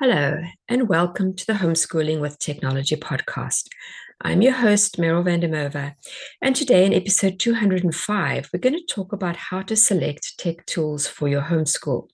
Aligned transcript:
Hello, 0.00 0.40
and 0.68 0.88
welcome 0.88 1.34
to 1.34 1.44
the 1.44 1.54
Homeschooling 1.54 2.20
with 2.20 2.38
Technology 2.38 2.94
podcast. 2.94 3.66
I'm 4.20 4.42
your 4.42 4.52
host, 4.52 4.96
Meryl 4.96 5.24
van 5.24 5.40
der 5.40 5.48
Merwe, 5.48 5.96
and 6.40 6.54
today 6.54 6.86
in 6.86 6.94
episode 6.94 7.40
205, 7.40 8.48
we're 8.52 8.60
going 8.60 8.76
to 8.76 8.94
talk 8.94 9.12
about 9.12 9.34
how 9.34 9.60
to 9.62 9.74
select 9.74 10.38
tech 10.38 10.64
tools 10.66 11.08
for 11.08 11.26
your 11.26 11.42
homeschool. 11.42 12.06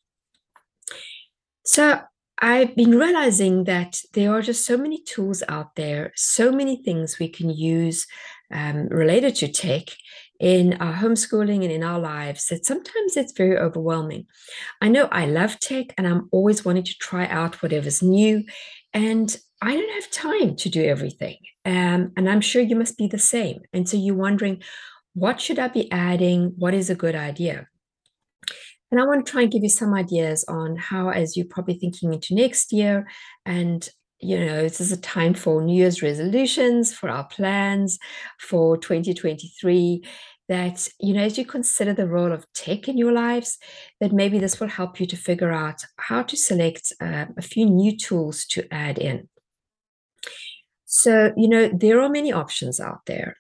So, 1.67 2.01
I've 2.39 2.75
been 2.75 2.97
realizing 2.99 3.65
that 3.65 4.01
there 4.15 4.33
are 4.33 4.41
just 4.41 4.65
so 4.65 4.79
many 4.79 5.03
tools 5.03 5.43
out 5.47 5.75
there, 5.77 6.13
so 6.17 6.51
many 6.51 6.83
things 6.83 7.19
we 7.19 7.29
can 7.29 7.51
use 7.51 8.07
um, 8.51 8.89
related 8.89 9.35
to 9.37 9.49
tech, 9.49 9.89
in 10.45 10.75
our 10.75 10.93
homeschooling 10.93 11.63
and 11.63 11.73
in 11.73 11.83
our 11.83 11.99
lives 11.99 12.49
that 12.49 12.67
sometimes 12.67 13.17
it's 13.17 13.33
very 13.33 13.57
overwhelming. 13.57 14.27
I 14.83 14.91
know 14.91 15.09
I 15.11 15.25
love 15.25 15.59
tech 15.59 15.87
and 15.97 16.07
I'm 16.07 16.29
always 16.33 16.67
wanting 16.67 16.85
to 16.85 16.95
try 17.01 17.27
out 17.29 17.63
whatever's 17.63 18.03
new, 18.03 18.45
and 18.93 19.35
I 19.63 19.75
don't 19.75 20.03
have 20.03 20.11
time 20.11 20.55
to 20.57 20.69
do 20.69 20.85
everything. 20.85 21.39
Um, 21.65 22.13
and 22.19 22.29
I'm 22.29 22.43
sure 22.43 22.61
you 22.61 22.77
must 22.77 22.99
be 22.99 23.07
the 23.07 23.19
same. 23.19 23.63
And 23.73 23.89
so 23.89 23.97
you're 23.97 24.15
wondering, 24.15 24.63
what 25.15 25.41
should 25.41 25.59
I 25.59 25.69
be 25.69 25.91
adding? 25.91 26.53
What 26.59 26.75
is 26.75 26.91
a 26.91 26.95
good 26.95 27.15
idea? 27.15 27.67
And 28.91 29.01
I 29.01 29.07
want 29.07 29.25
to 29.25 29.33
try 29.33 29.43
and 29.43 29.51
give 29.51 29.63
you 29.63 29.71
some 29.71 29.95
ideas 29.95 30.45
on 30.47 30.77
how, 30.77 31.09
as 31.09 31.39
you're 31.39 31.47
probably 31.47 31.79
thinking 31.79 32.13
into 32.13 32.35
next 32.35 32.71
year, 32.71 33.09
and 33.47 33.89
you 34.21 34.39
know, 34.39 34.63
this 34.63 34.81
is 34.81 34.93
a 34.93 35.01
time 35.01 35.35
for 35.35 35.63
New 35.63 35.77
Year's 35.77 36.03
resolutions, 36.03 36.95
for 36.95 37.11
our 37.11 37.25
plans 37.25 37.99
for 38.41 38.77
2023. 38.79 40.03
That, 40.49 40.89
you 41.01 41.15
know, 41.15 41.23
as 41.23 41.39
you 41.39 41.47
consider 41.47 41.95
the 41.95 42.07
role 42.07 42.33
of 42.33 42.47
tech 42.53 42.87
in 42.87 42.99
your 42.99 43.13
lives, 43.13 43.59
that 44.01 44.13
maybe 44.13 44.39
this 44.39 44.61
will 44.61 44.69
help 44.69 45.01
you 45.01 45.07
to 45.07 45.17
figure 45.17 45.53
out 45.53 45.83
how 45.97 46.23
to 46.23 46.37
select 46.37 46.93
uh, 47.01 47.27
a 47.39 47.43
few 47.43 47.65
new 47.65 47.97
tools 47.97 48.45
to 48.47 48.67
add 48.71 48.99
in. 48.99 49.29
So, 50.85 51.33
you 51.37 51.49
know, 51.49 51.69
there 51.73 52.01
are 52.03 52.11
many 52.11 52.33
options 52.33 52.79
out 52.79 53.01
there. 53.07 53.39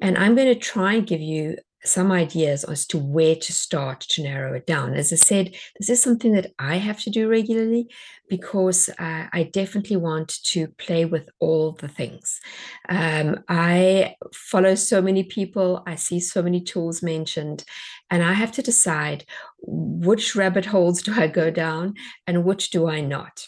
And 0.00 0.16
I'm 0.16 0.34
going 0.34 0.48
to 0.48 0.58
try 0.58 0.94
and 0.94 1.06
give 1.06 1.20
you 1.20 1.58
some 1.84 2.10
ideas 2.10 2.64
as 2.64 2.86
to 2.88 2.98
where 2.98 3.36
to 3.36 3.52
start 3.52 4.00
to 4.00 4.22
narrow 4.22 4.54
it 4.54 4.66
down. 4.66 4.94
As 4.94 5.12
I 5.12 5.16
said, 5.16 5.54
this 5.78 5.88
is 5.88 6.02
something 6.02 6.32
that 6.32 6.52
I 6.58 6.76
have 6.76 7.00
to 7.02 7.10
do 7.10 7.28
regularly 7.28 7.88
because 8.28 8.88
uh, 8.98 9.26
I 9.32 9.50
definitely 9.52 9.96
want 9.96 10.42
to 10.44 10.68
play 10.68 11.04
with 11.04 11.28
all 11.38 11.72
the 11.72 11.88
things. 11.88 12.40
Um, 12.88 13.44
I 13.48 14.16
follow 14.34 14.74
so 14.74 15.00
many 15.00 15.22
people, 15.22 15.82
I 15.86 15.94
see 15.94 16.20
so 16.20 16.42
many 16.42 16.60
tools 16.60 17.02
mentioned, 17.02 17.64
and 18.10 18.22
I 18.22 18.32
have 18.32 18.52
to 18.52 18.62
decide 18.62 19.24
which 19.60 20.34
rabbit 20.34 20.66
holes 20.66 21.02
do 21.08 21.12
I 21.14 21.28
go 21.28 21.50
down 21.50 21.94
and 22.26 22.44
which 22.44 22.70
do 22.70 22.88
I 22.88 23.00
not. 23.00 23.46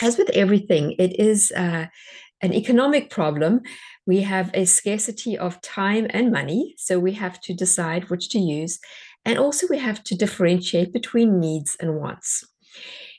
As 0.00 0.16
with 0.16 0.30
everything, 0.30 0.94
it 0.98 1.18
is. 1.18 1.52
Uh, 1.52 1.86
an 2.40 2.52
economic 2.52 3.10
problem 3.10 3.62
we 4.08 4.22
have 4.22 4.50
a 4.54 4.64
scarcity 4.64 5.36
of 5.36 5.60
time 5.60 6.06
and 6.10 6.32
money. 6.32 6.74
So 6.78 6.98
we 6.98 7.12
have 7.12 7.38
to 7.42 7.52
decide 7.52 8.08
which 8.08 8.30
to 8.30 8.38
use. 8.38 8.78
And 9.26 9.38
also, 9.38 9.66
we 9.68 9.76
have 9.78 10.02
to 10.04 10.16
differentiate 10.16 10.94
between 10.94 11.38
needs 11.38 11.76
and 11.78 12.00
wants. 12.00 12.42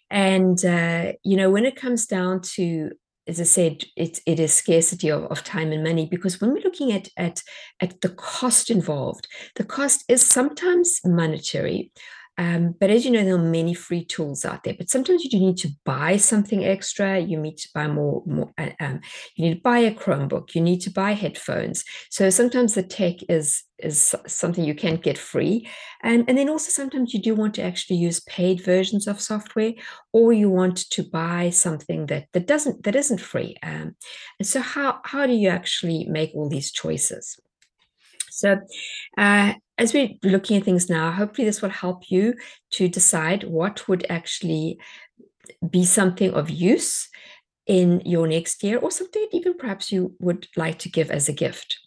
And, 0.09 0.65
uh, 0.65 1.13
you 1.23 1.37
know, 1.37 1.51
when 1.51 1.65
it 1.65 1.75
comes 1.75 2.07
down 2.07 2.41
to 2.55 2.89
as 3.27 3.39
I 3.39 3.43
said, 3.43 3.83
it, 3.95 4.19
it 4.25 4.39
is 4.39 4.55
scarcity 4.55 5.09
of, 5.09 5.25
of 5.25 5.43
time 5.43 5.71
and 5.71 5.83
money 5.83 6.07
because 6.09 6.41
when 6.41 6.51
we're 6.51 6.63
looking 6.63 6.91
at, 6.91 7.09
at, 7.15 7.43
at 7.79 8.01
the 8.01 8.09
cost 8.09 8.71
involved, 8.71 9.27
the 9.55 9.63
cost 9.63 10.03
is 10.07 10.25
sometimes 10.25 10.99
monetary, 11.05 11.91
um, 12.39 12.73
but 12.79 12.89
as 12.89 13.03
you 13.03 13.11
know, 13.11 13.25
there 13.25 13.35
are 13.35 13.37
many 13.37 13.73
free 13.73 14.05
tools 14.05 14.45
out 14.45 14.63
there. 14.63 14.73
But 14.73 14.89
sometimes 14.89 15.25
you 15.25 15.29
do 15.29 15.39
need 15.39 15.57
to 15.57 15.71
buy 15.83 16.15
something 16.15 16.63
extra. 16.63 17.19
You 17.19 17.37
need 17.37 17.57
to 17.57 17.69
buy 17.75 17.87
more. 17.87 18.23
more 18.25 18.49
uh, 18.57 18.69
um, 18.79 19.01
you 19.35 19.45
need 19.45 19.55
to 19.55 19.61
buy 19.61 19.79
a 19.79 19.93
Chromebook. 19.93 20.55
You 20.55 20.61
need 20.61 20.79
to 20.81 20.89
buy 20.89 21.11
headphones. 21.11 21.83
So 22.09 22.29
sometimes 22.29 22.75
the 22.75 22.83
tech 22.83 23.15
is 23.27 23.63
is 23.77 24.15
something 24.25 24.63
you 24.63 24.73
can't 24.73 25.03
get 25.03 25.17
free, 25.17 25.67
and 26.01 26.23
and 26.29 26.37
then 26.37 26.47
also 26.47 26.69
sometimes 26.69 27.13
you 27.13 27.21
do 27.21 27.35
want 27.35 27.55
to 27.55 27.61
actually 27.61 27.97
use 27.97 28.21
paid 28.21 28.63
versions 28.63 29.05
of 29.05 29.19
software, 29.19 29.73
or 30.13 30.31
you 30.31 30.49
want 30.49 30.89
to 30.91 31.03
buy 31.03 31.49
something 31.49 32.05
that 32.05 32.27
that 32.31 32.47
doesn't 32.47 32.83
that 32.83 32.95
isn't 32.95 33.19
free. 33.19 33.57
Um, 33.61 33.97
and 34.39 34.47
so 34.47 34.61
how 34.61 35.01
how 35.03 35.27
do 35.27 35.33
you 35.33 35.49
actually 35.49 36.05
make 36.05 36.31
all 36.33 36.47
these 36.47 36.71
choices? 36.71 37.37
So, 38.31 38.61
uh, 39.17 39.53
as 39.79 39.93
we're 39.93 40.09
looking 40.23 40.57
at 40.57 40.65
things 40.65 40.89
now, 40.89 41.09
hopefully 41.11 41.45
this 41.45 41.61
will 41.61 41.69
help 41.69 42.11
you 42.11 42.35
to 42.71 42.87
decide 42.87 43.43
what 43.45 43.87
would 43.87 44.05
actually 44.09 44.77
be 45.67 45.85
something 45.85 46.31
of 46.33 46.49
use 46.49 47.09
in 47.65 48.01
your 48.01 48.27
next 48.27 48.61
year 48.63 48.77
or 48.77 48.91
something 48.91 49.21
that 49.21 49.37
even 49.37 49.57
perhaps 49.57 49.91
you 49.91 50.13
would 50.19 50.47
like 50.55 50.79
to 50.79 50.89
give 50.89 51.09
as 51.09 51.29
a 51.29 51.33
gift. 51.33 51.79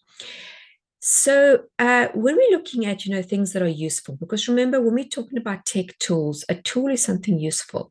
So 1.01 1.65
uh, 1.79 2.09
when 2.15 2.37
we're 2.37 2.57
looking 2.57 2.87
at 2.87 3.05
you 3.05 3.13
know 3.13 3.23
things 3.23 3.53
that 3.53 3.63
are 3.63 3.69
useful, 3.69 4.17
because 4.17 4.49
remember 4.49 4.81
when 4.81 4.95
we're 4.95 5.05
talking 5.05 5.39
about 5.39 5.67
tech 5.67 5.99
tools, 5.99 6.45
a 6.49 6.55
tool 6.55 6.89
is 6.89 7.05
something 7.05 7.39
useful 7.39 7.91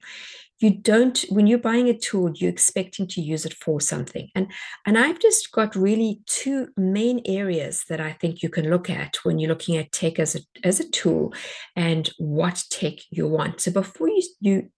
you 0.62 0.70
don't 0.70 1.26
when 1.30 1.48
you're 1.48 1.60
buying 1.60 1.90
a 1.90 1.98
tool 1.98 2.32
you're 2.36 2.50
expecting 2.50 3.08
to 3.08 3.22
use 3.22 3.46
it 3.46 3.54
for 3.54 3.82
something. 3.82 4.30
And 4.36 4.52
and 4.86 4.98
i've 4.98 5.20
just 5.20 5.52
got 5.52 5.76
really 5.76 6.22
two 6.26 6.70
main 6.78 7.22
areas 7.26 7.84
that 7.90 8.00
i 8.00 8.12
think 8.14 8.42
you 8.42 8.50
can 8.50 8.70
look 8.70 8.90
at 8.90 9.18
when 9.24 9.40
you're 9.40 9.50
looking 9.50 9.78
at 9.78 9.92
tech 9.92 10.20
as 10.20 10.36
a 10.36 10.40
as 10.64 10.80
a 10.80 10.90
tool 10.90 11.34
and 11.76 12.10
what 12.18 12.64
tech 12.70 12.94
you 13.10 13.28
want. 13.28 13.62
So 13.62 13.72
before 13.72 14.08
you 14.08 14.24
you 14.40 14.70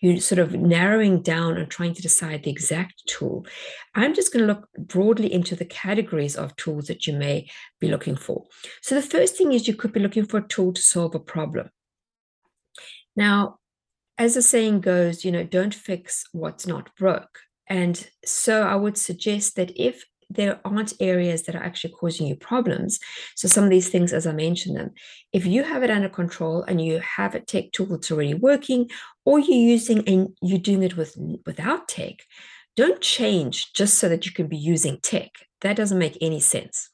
you 0.00 0.20
sort 0.20 0.38
of 0.38 0.54
narrowing 0.54 1.22
down 1.22 1.56
and 1.56 1.70
trying 1.70 1.94
to 1.94 2.02
decide 2.02 2.42
the 2.42 2.50
exact 2.50 3.02
tool 3.06 3.46
i'm 3.94 4.12
just 4.12 4.32
going 4.32 4.44
to 4.44 4.52
look 4.52 4.68
broadly 4.76 5.32
into 5.32 5.54
the 5.54 5.64
categories 5.64 6.36
of 6.36 6.56
tools 6.56 6.86
that 6.86 7.06
you 7.06 7.12
may 7.12 7.46
be 7.82 7.88
looking 7.88 8.16
for. 8.16 8.44
So 8.80 8.94
the 8.94 9.02
first 9.02 9.36
thing 9.36 9.52
is 9.52 9.68
you 9.68 9.74
could 9.74 9.92
be 9.92 10.00
looking 10.00 10.24
for 10.24 10.38
a 10.38 10.48
tool 10.48 10.72
to 10.72 10.80
solve 10.82 11.14
a 11.14 11.20
problem. 11.20 11.68
Now 13.16 13.58
as 14.22 14.34
the 14.34 14.42
saying 14.42 14.80
goes, 14.80 15.24
you 15.24 15.32
know, 15.32 15.42
don't 15.42 15.74
fix 15.74 16.24
what's 16.30 16.64
not 16.64 16.94
broke. 16.94 17.40
And 17.66 18.08
so 18.24 18.62
I 18.62 18.76
would 18.76 18.96
suggest 18.96 19.56
that 19.56 19.72
if 19.74 20.04
there 20.30 20.60
aren't 20.64 20.92
areas 21.00 21.42
that 21.42 21.56
are 21.56 21.62
actually 21.62 21.92
causing 21.94 22.28
you 22.28 22.36
problems. 22.36 23.00
So 23.34 23.48
some 23.48 23.64
of 23.64 23.70
these 23.70 23.88
things, 23.88 24.12
as 24.12 24.24
I 24.24 24.32
mentioned 24.32 24.76
them, 24.76 24.92
if 25.32 25.44
you 25.44 25.64
have 25.64 25.82
it 25.82 25.90
under 25.90 26.08
control 26.08 26.62
and 26.62 26.80
you 26.80 27.00
have 27.00 27.34
a 27.34 27.40
tech 27.40 27.72
tool 27.72 27.86
that's 27.86 28.12
already 28.12 28.34
working, 28.34 28.88
or 29.24 29.40
you're 29.40 29.70
using 29.74 30.08
and 30.08 30.28
you're 30.40 30.58
doing 30.70 30.84
it 30.84 30.96
with 30.96 31.16
without 31.44 31.88
tech, 31.88 32.20
don't 32.76 33.00
change 33.00 33.72
just 33.72 33.98
so 33.98 34.08
that 34.08 34.24
you 34.24 34.30
can 34.30 34.46
be 34.46 34.56
using 34.56 35.00
tech. 35.02 35.30
That 35.62 35.76
doesn't 35.76 35.98
make 35.98 36.16
any 36.20 36.38
sense. 36.38 36.90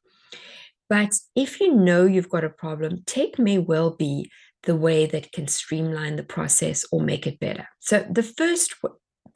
But 0.89 1.13
if 1.37 1.61
you 1.61 1.75
know 1.75 2.07
you've 2.07 2.31
got 2.31 2.45
a 2.45 2.49
problem, 2.49 3.03
tech 3.05 3.39
may 3.39 3.59
well 3.59 3.91
be 3.91 4.31
the 4.69 4.77
way 4.77 5.07
that 5.07 5.33
can 5.33 5.49
streamline 5.49 6.17
the 6.17 6.23
process 6.23 6.85
or 6.93 7.01
make 7.01 7.27
it 7.27 7.41
better. 7.41 7.67
So 7.81 8.07
the 8.11 8.23
first 8.23 8.75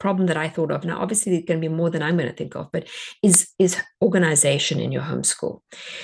problem 0.03 0.27
that 0.27 0.43
I 0.45 0.49
thought 0.49 0.69
of 0.69 0.83
now, 0.83 0.99
obviously 0.99 1.31
there's 1.31 1.45
going 1.45 1.61
to 1.61 1.69
be 1.69 1.73
more 1.73 1.89
than 1.89 2.03
I'm 2.03 2.17
going 2.17 2.29
to 2.29 2.35
think 2.35 2.55
of, 2.57 2.69
but 2.73 2.89
is 3.23 3.37
is 3.57 3.77
organization 4.01 4.81
in 4.81 4.91
your 4.91 5.03
homeschool. 5.03 5.61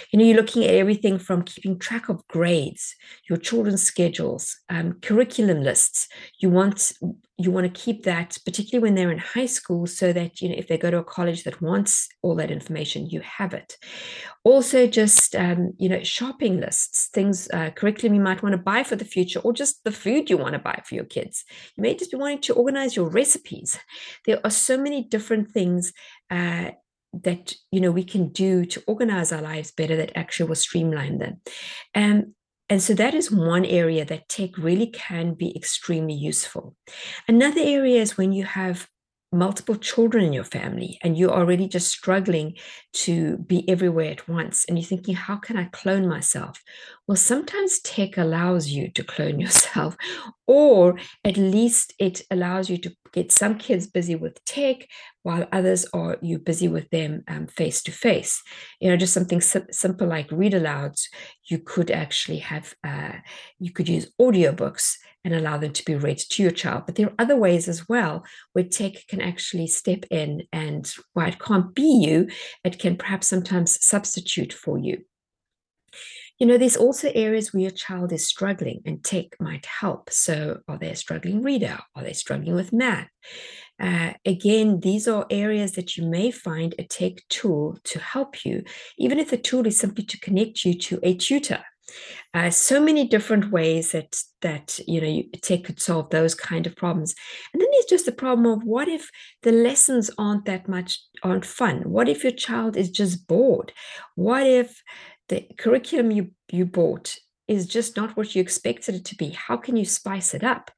You 0.09 0.17
know, 0.17 0.25
you're 0.25 0.41
looking 0.41 0.63
at 0.63 0.73
everything 0.83 1.19
from 1.19 1.43
keeping 1.43 1.77
track 1.77 2.07
of 2.07 2.25
grades, 2.29 2.95
your 3.29 3.37
children's 3.37 3.83
schedules, 3.83 4.57
um, 4.69 4.93
curriculum 5.01 5.61
lists. 5.61 6.07
You 6.39 6.49
want 6.49 6.93
you 7.41 7.51
want 7.51 7.65
to 7.65 7.81
keep 7.81 8.03
that, 8.03 8.37
particularly 8.45 8.83
when 8.83 8.95
they're 8.95 9.11
in 9.11 9.17
high 9.17 9.45
school, 9.45 9.87
so 9.87 10.11
that 10.11 10.41
you 10.41 10.49
know 10.49 10.55
if 10.57 10.67
they 10.67 10.77
go 10.77 10.91
to 10.91 10.97
a 10.97 11.03
college 11.03 11.43
that 11.43 11.61
wants 11.61 12.07
all 12.21 12.35
that 12.35 12.51
information, 12.51 13.09
you 13.09 13.21
have 13.21 13.53
it. 13.53 13.77
Also, 14.43 14.87
just 14.87 15.35
um, 15.35 15.73
you 15.77 15.89
know, 15.89 16.03
shopping 16.03 16.59
lists, 16.59 17.09
things, 17.13 17.49
uh, 17.53 17.69
curriculum 17.71 18.13
you 18.15 18.21
might 18.21 18.43
want 18.43 18.53
to 18.53 18.67
buy 18.71 18.83
for 18.83 18.97
the 18.97 19.11
future, 19.15 19.39
or 19.39 19.53
just 19.53 19.83
the 19.83 19.91
food 19.91 20.29
you 20.29 20.37
want 20.37 20.53
to 20.53 20.59
buy 20.59 20.81
for 20.85 20.95
your 20.95 21.05
kids. 21.05 21.43
You 21.75 21.83
may 21.83 21.95
just 21.95 22.11
be 22.11 22.17
wanting 22.17 22.41
to 22.41 22.53
organize 22.53 22.95
your 22.95 23.09
recipes. 23.09 23.79
There 24.25 24.39
are 24.43 24.51
so 24.51 24.77
many 24.77 25.03
different 25.03 25.51
things. 25.51 25.93
Uh, 26.29 26.71
that 27.11 27.55
you 27.71 27.81
know 27.81 27.89
we 27.89 28.03
can 28.03 28.29
do 28.29 28.65
to 28.65 28.83
organize 28.85 29.31
our 29.31 29.41
lives 29.41 29.71
better 29.71 29.95
that 29.95 30.15
actually 30.15 30.47
will 30.47 30.53
streamline 30.53 31.17
them 31.17 31.41
um, 31.95 32.35
and 32.69 32.81
so 32.81 32.93
that 32.93 33.15
is 33.15 33.31
one 33.31 33.65
area 33.65 34.05
that 34.05 34.29
tech 34.29 34.57
really 34.57 34.87
can 34.87 35.33
be 35.33 35.55
extremely 35.55 36.13
useful. 36.13 36.75
Another 37.27 37.61
area 37.61 37.99
is 37.99 38.15
when 38.15 38.31
you 38.31 38.45
have 38.45 38.87
multiple 39.31 39.75
children 39.75 40.23
in 40.23 40.33
your 40.33 40.43
family 40.43 40.99
and 41.03 41.17
you're 41.17 41.31
already 41.31 41.67
just 41.67 41.87
struggling 41.87 42.55
to 42.93 43.37
be 43.37 43.67
everywhere 43.69 44.11
at 44.11 44.27
once 44.27 44.65
and 44.65 44.77
you're 44.77 44.87
thinking 44.87 45.13
how 45.13 45.35
can 45.35 45.55
i 45.55 45.65
clone 45.65 46.07
myself 46.07 46.63
well 47.09 47.15
sometimes 47.15 47.79
tech 47.79 48.17
allows 48.17 48.67
you 48.67 48.87
to 48.91 49.03
clone 49.03 49.39
yourself 49.39 49.97
or 50.47 50.95
at 51.25 51.37
least 51.37 51.91
it 51.97 52.21
allows 52.29 52.69
you 52.69 52.77
to 52.77 52.95
get 53.11 53.31
some 53.31 53.57
kids 53.57 53.87
busy 53.87 54.13
with 54.13 54.43
tech 54.45 54.87
while 55.23 55.47
others 55.51 55.87
are 55.91 56.17
you 56.21 56.37
busy 56.37 56.67
with 56.67 56.87
them 56.91 57.23
face 57.49 57.81
to 57.81 57.91
face 57.91 58.43
you 58.79 58.87
know 58.87 58.95
just 58.95 59.11
something 59.11 59.41
sim- 59.41 59.65
simple 59.71 60.07
like 60.07 60.31
read 60.31 60.53
alouds 60.53 61.07
you 61.49 61.57
could 61.57 61.89
actually 61.89 62.37
have 62.37 62.75
uh, 62.83 63.13
you 63.57 63.71
could 63.71 63.89
use 63.89 64.13
audiobooks 64.21 64.97
and 65.25 65.33
allow 65.33 65.57
them 65.57 65.73
to 65.73 65.83
be 65.83 65.95
read 65.95 66.17
to 66.17 66.41
your 66.41 66.51
child. 66.51 66.83
But 66.85 66.95
there 66.95 67.07
are 67.07 67.13
other 67.19 67.35
ways 67.35 67.67
as 67.67 67.89
well 67.89 68.23
where 68.53 68.63
tech 68.63 68.93
can 69.09 69.19
actually 69.19 69.67
step 69.67 70.05
in 70.09 70.43
and 70.53 70.89
while 71.13 71.27
it 71.27 71.39
can't 71.39 71.75
be 71.75 72.05
you, 72.05 72.29
it 72.63 72.79
can 72.79 72.95
perhaps 72.95 73.27
sometimes 73.27 73.83
substitute 73.85 74.53
for 74.53 74.77
you. 74.77 75.03
You 76.39 76.47
know, 76.47 76.57
there's 76.57 76.77
also 76.77 77.11
areas 77.13 77.53
where 77.53 77.61
your 77.61 77.71
child 77.71 78.13
is 78.13 78.27
struggling 78.27 78.81
and 78.85 79.03
tech 79.03 79.25
might 79.39 79.65
help. 79.65 80.09
So, 80.09 80.59
are 80.67 80.77
they 80.77 80.89
a 80.89 80.95
struggling 80.95 81.41
reader? 81.43 81.77
Are 81.95 82.03
they 82.03 82.13
struggling 82.13 82.55
with 82.55 82.71
math? 82.71 83.09
Uh, 83.79 84.13
again, 84.25 84.79
these 84.79 85.07
are 85.07 85.25
areas 85.29 85.73
that 85.73 85.97
you 85.97 86.05
may 86.05 86.31
find 86.31 86.75
a 86.77 86.83
tech 86.83 87.13
tool 87.29 87.77
to 87.85 87.99
help 87.99 88.45
you, 88.45 88.63
even 88.97 89.19
if 89.19 89.29
the 89.29 89.37
tool 89.37 89.67
is 89.67 89.79
simply 89.79 90.05
to 90.05 90.19
connect 90.19 90.65
you 90.65 90.73
to 90.73 90.99
a 91.03 91.13
tutor 91.15 91.63
uh, 92.33 92.49
so 92.49 92.79
many 92.79 93.07
different 93.07 93.51
ways 93.51 93.91
that 93.91 94.15
that 94.41 94.79
you 94.87 95.01
know 95.01 95.23
tech 95.41 95.63
could 95.63 95.79
solve 95.81 96.09
those 96.09 96.35
kind 96.35 96.67
of 96.67 96.75
problems 96.75 97.15
and 97.53 97.61
then 97.61 97.67
there's 97.71 97.85
just 97.85 98.05
the 98.05 98.11
problem 98.11 98.45
of 98.45 98.63
what 98.63 98.87
if 98.87 99.09
the 99.43 99.51
lessons 99.51 100.09
aren't 100.17 100.45
that 100.45 100.67
much 100.67 100.99
aren't 101.23 101.45
fun 101.45 101.81
what 101.85 102.07
if 102.07 102.23
your 102.23 102.31
child 102.33 102.77
is 102.77 102.89
just 102.89 103.27
bored 103.27 103.71
what 104.15 104.45
if 104.45 104.81
the 105.29 105.47
curriculum 105.57 106.11
you 106.11 106.31
you 106.51 106.65
bought 106.65 107.15
is 107.47 107.65
just 107.65 107.95
not 107.95 108.15
what 108.15 108.35
you 108.35 108.41
expected 108.41 108.95
it 108.95 109.05
to 109.05 109.15
be 109.15 109.29
how 109.29 109.57
can 109.57 109.75
you 109.75 109.85
spice 109.85 110.33
it 110.33 110.43
up 110.43 110.71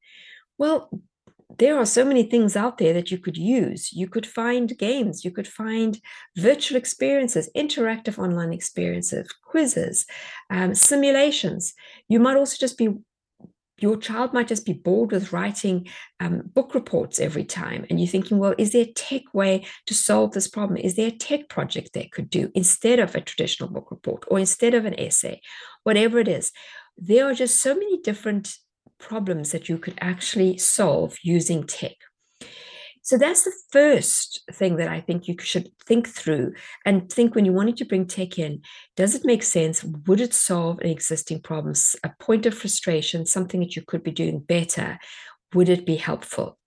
well 0.58 0.90
there 1.58 1.76
are 1.76 1.86
so 1.86 2.04
many 2.04 2.22
things 2.22 2.56
out 2.56 2.78
there 2.78 2.94
that 2.94 3.10
you 3.10 3.18
could 3.18 3.36
use. 3.36 3.92
You 3.92 4.08
could 4.08 4.26
find 4.26 4.76
games, 4.78 5.24
you 5.24 5.30
could 5.30 5.48
find 5.48 6.00
virtual 6.36 6.78
experiences, 6.78 7.50
interactive 7.56 8.18
online 8.18 8.52
experiences, 8.52 9.28
quizzes, 9.44 10.06
um, 10.50 10.74
simulations. 10.74 11.74
You 12.08 12.20
might 12.20 12.36
also 12.36 12.56
just 12.58 12.78
be, 12.78 12.88
your 13.78 13.96
child 13.96 14.32
might 14.32 14.48
just 14.48 14.64
be 14.66 14.72
bored 14.72 15.12
with 15.12 15.32
writing 15.32 15.88
um, 16.20 16.42
book 16.54 16.74
reports 16.74 17.18
every 17.18 17.44
time. 17.44 17.86
And 17.88 17.98
you're 17.98 18.08
thinking, 18.08 18.38
well, 18.38 18.54
is 18.58 18.72
there 18.72 18.82
a 18.82 18.92
tech 18.92 19.22
way 19.32 19.66
to 19.86 19.94
solve 19.94 20.32
this 20.32 20.48
problem? 20.48 20.76
Is 20.76 20.94
there 20.94 21.08
a 21.08 21.16
tech 21.16 21.48
project 21.48 21.90
they 21.92 22.06
could 22.06 22.30
do 22.30 22.50
instead 22.54 22.98
of 22.98 23.14
a 23.14 23.20
traditional 23.20 23.68
book 23.68 23.90
report 23.90 24.24
or 24.28 24.38
instead 24.38 24.74
of 24.74 24.84
an 24.84 24.98
essay, 24.98 25.40
whatever 25.82 26.18
it 26.18 26.28
is? 26.28 26.52
There 26.96 27.28
are 27.28 27.34
just 27.34 27.60
so 27.60 27.74
many 27.74 28.00
different 28.00 28.54
problems 28.98 29.50
that 29.50 29.68
you 29.68 29.78
could 29.78 29.98
actually 30.00 30.58
solve 30.58 31.16
using 31.22 31.64
tech. 31.64 31.96
So 33.04 33.18
that's 33.18 33.42
the 33.42 33.52
first 33.70 34.42
thing 34.52 34.76
that 34.76 34.88
I 34.88 35.00
think 35.00 35.26
you 35.26 35.34
should 35.40 35.70
think 35.86 36.08
through 36.08 36.54
and 36.86 37.10
think 37.10 37.34
when 37.34 37.44
you 37.44 37.52
wanted 37.52 37.76
to 37.78 37.84
bring 37.84 38.06
tech 38.06 38.38
in, 38.38 38.62
does 38.96 39.16
it 39.16 39.24
make 39.24 39.42
sense? 39.42 39.82
Would 39.82 40.20
it 40.20 40.32
solve 40.32 40.78
an 40.80 40.88
existing 40.88 41.42
problem, 41.42 41.74
a 42.04 42.10
point 42.20 42.46
of 42.46 42.54
frustration, 42.54 43.26
something 43.26 43.60
that 43.60 43.74
you 43.74 43.82
could 43.82 44.04
be 44.04 44.12
doing 44.12 44.38
better? 44.38 45.00
Would 45.52 45.68
it 45.68 45.84
be 45.84 45.96
helpful? 45.96 46.58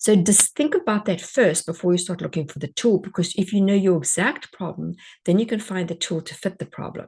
So 0.00 0.16
just 0.16 0.56
think 0.56 0.74
about 0.74 1.04
that 1.04 1.20
first 1.20 1.66
before 1.66 1.92
you 1.92 1.98
start 1.98 2.20
looking 2.20 2.48
for 2.48 2.58
the 2.58 2.68
tool, 2.68 2.98
because 2.98 3.32
if 3.36 3.52
you 3.52 3.60
know 3.60 3.74
your 3.74 3.98
exact 3.98 4.52
problem, 4.52 4.96
then 5.24 5.38
you 5.38 5.46
can 5.46 5.60
find 5.60 5.88
the 5.88 5.94
tool 5.94 6.20
to 6.20 6.34
fit 6.34 6.58
the 6.58 6.66
problem. 6.66 7.06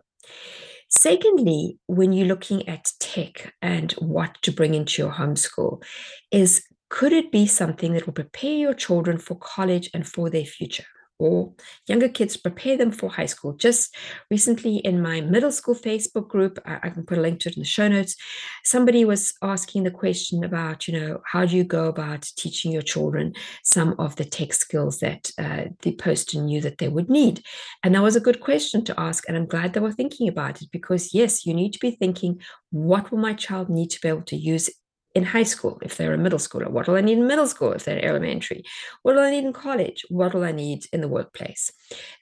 Secondly, 0.89 1.79
when 1.87 2.13
you're 2.13 2.27
looking 2.27 2.69
at 2.69 2.93
tech 3.01 3.55
and 3.61 3.93
what 3.93 4.41
to 4.43 4.53
bring 4.53 4.75
into 4.75 5.03
your 5.03 5.13
homeschool, 5.13 5.83
is 6.31 6.65
could 6.91 7.13
it 7.13 7.33
be 7.33 7.47
something 7.47 7.95
that 7.95 8.05
will 8.05 8.13
prepare 8.13 8.53
your 8.53 8.75
children 8.75 9.17
for 9.17 9.37
college 9.37 9.89
and 9.95 10.07
for 10.07 10.29
their 10.29 10.45
future? 10.45 10.85
or 11.21 11.53
younger 11.87 12.09
kids 12.09 12.37
prepare 12.37 12.77
them 12.77 12.91
for 12.91 13.11
high 13.11 13.27
school. 13.27 13.53
Just 13.53 13.95
recently 14.31 14.79
in 14.79 15.03
my 15.03 15.21
middle 15.21 15.53
school 15.53 15.75
Facebook 15.75 16.29
group, 16.29 16.59
I, 16.65 16.79
I, 16.85 16.89
can 16.89 17.05
put 17.05 17.19
a 17.19 17.21
link 17.21 17.41
to 17.41 17.51
it 17.51 17.57
in 17.57 17.61
the 17.61 17.67
show 17.67 17.89
notes. 17.89 18.17
Somebody 18.65 19.05
was 19.05 19.35
asking 19.43 19.85
the 19.85 19.91
question 19.91 20.43
about, 20.43 20.89
you 20.89 20.99
know, 20.99 21.21
how 21.27 21.45
do 21.45 21.57
you 21.57 21.63
go 21.63 21.89
about 21.89 22.23
teaching 22.37 22.73
your 22.73 22.83
children 22.83 23.35
some 23.63 23.95
of 23.99 24.17
the 24.17 24.25
tech 24.25 24.55
skills 24.55 25.01
that 25.01 25.31
uh, 25.39 25.65
the 25.83 25.95
poster 25.97 26.41
knew 26.41 26.63
that 26.63 26.79
they 26.79 26.89
would 26.89 27.11
need? 27.11 27.43
And 27.85 27.95
that 27.95 28.03
was 28.03 28.17
a 28.17 28.21
good 28.21 28.41
question 28.41 28.83
to 28.87 28.99
ask. 28.99 29.29
And 29.29 29.37
I'm 29.37 29.47
glad 29.47 29.75
they 29.75 29.81
were 29.81 29.93
thinking 29.93 30.27
about 30.27 30.63
it 30.63 30.71
because, 30.73 31.13
yes, 31.13 31.45
you 31.45 31.53
need 31.53 31.75
to 31.75 31.79
be 31.79 31.91
thinking, 31.91 32.41
what 32.71 33.11
will 33.11 33.19
my 33.19 33.35
child 33.35 33.69
need 33.69 33.91
to 33.91 34.01
be 34.01 34.09
able 34.09 34.23
to 34.23 34.37
use 34.37 34.71
in 35.15 35.25
high 35.25 35.43
school 35.43 35.79
if 35.83 35.97
they're 35.97 36.15
a 36.15 36.19
middle 36.19 36.39
schooler? 36.39 36.71
What 36.71 36.87
will 36.87 36.97
I 36.97 37.01
need 37.01 37.19
in 37.19 37.27
middle 37.27 37.47
school 37.49 37.73
if 37.73 37.85
they're 37.85 38.05
elementary? 38.05 38.63
What 39.03 39.17
will 39.17 39.23
I 39.23 39.31
need 39.31 39.45
in 39.45 39.53
college? 39.53 40.05
What 40.09 40.35
will 40.35 40.45
I 40.45 40.53
need 40.53 40.87
in 40.93 41.01
the 41.01 41.09
workplace? 41.09 41.73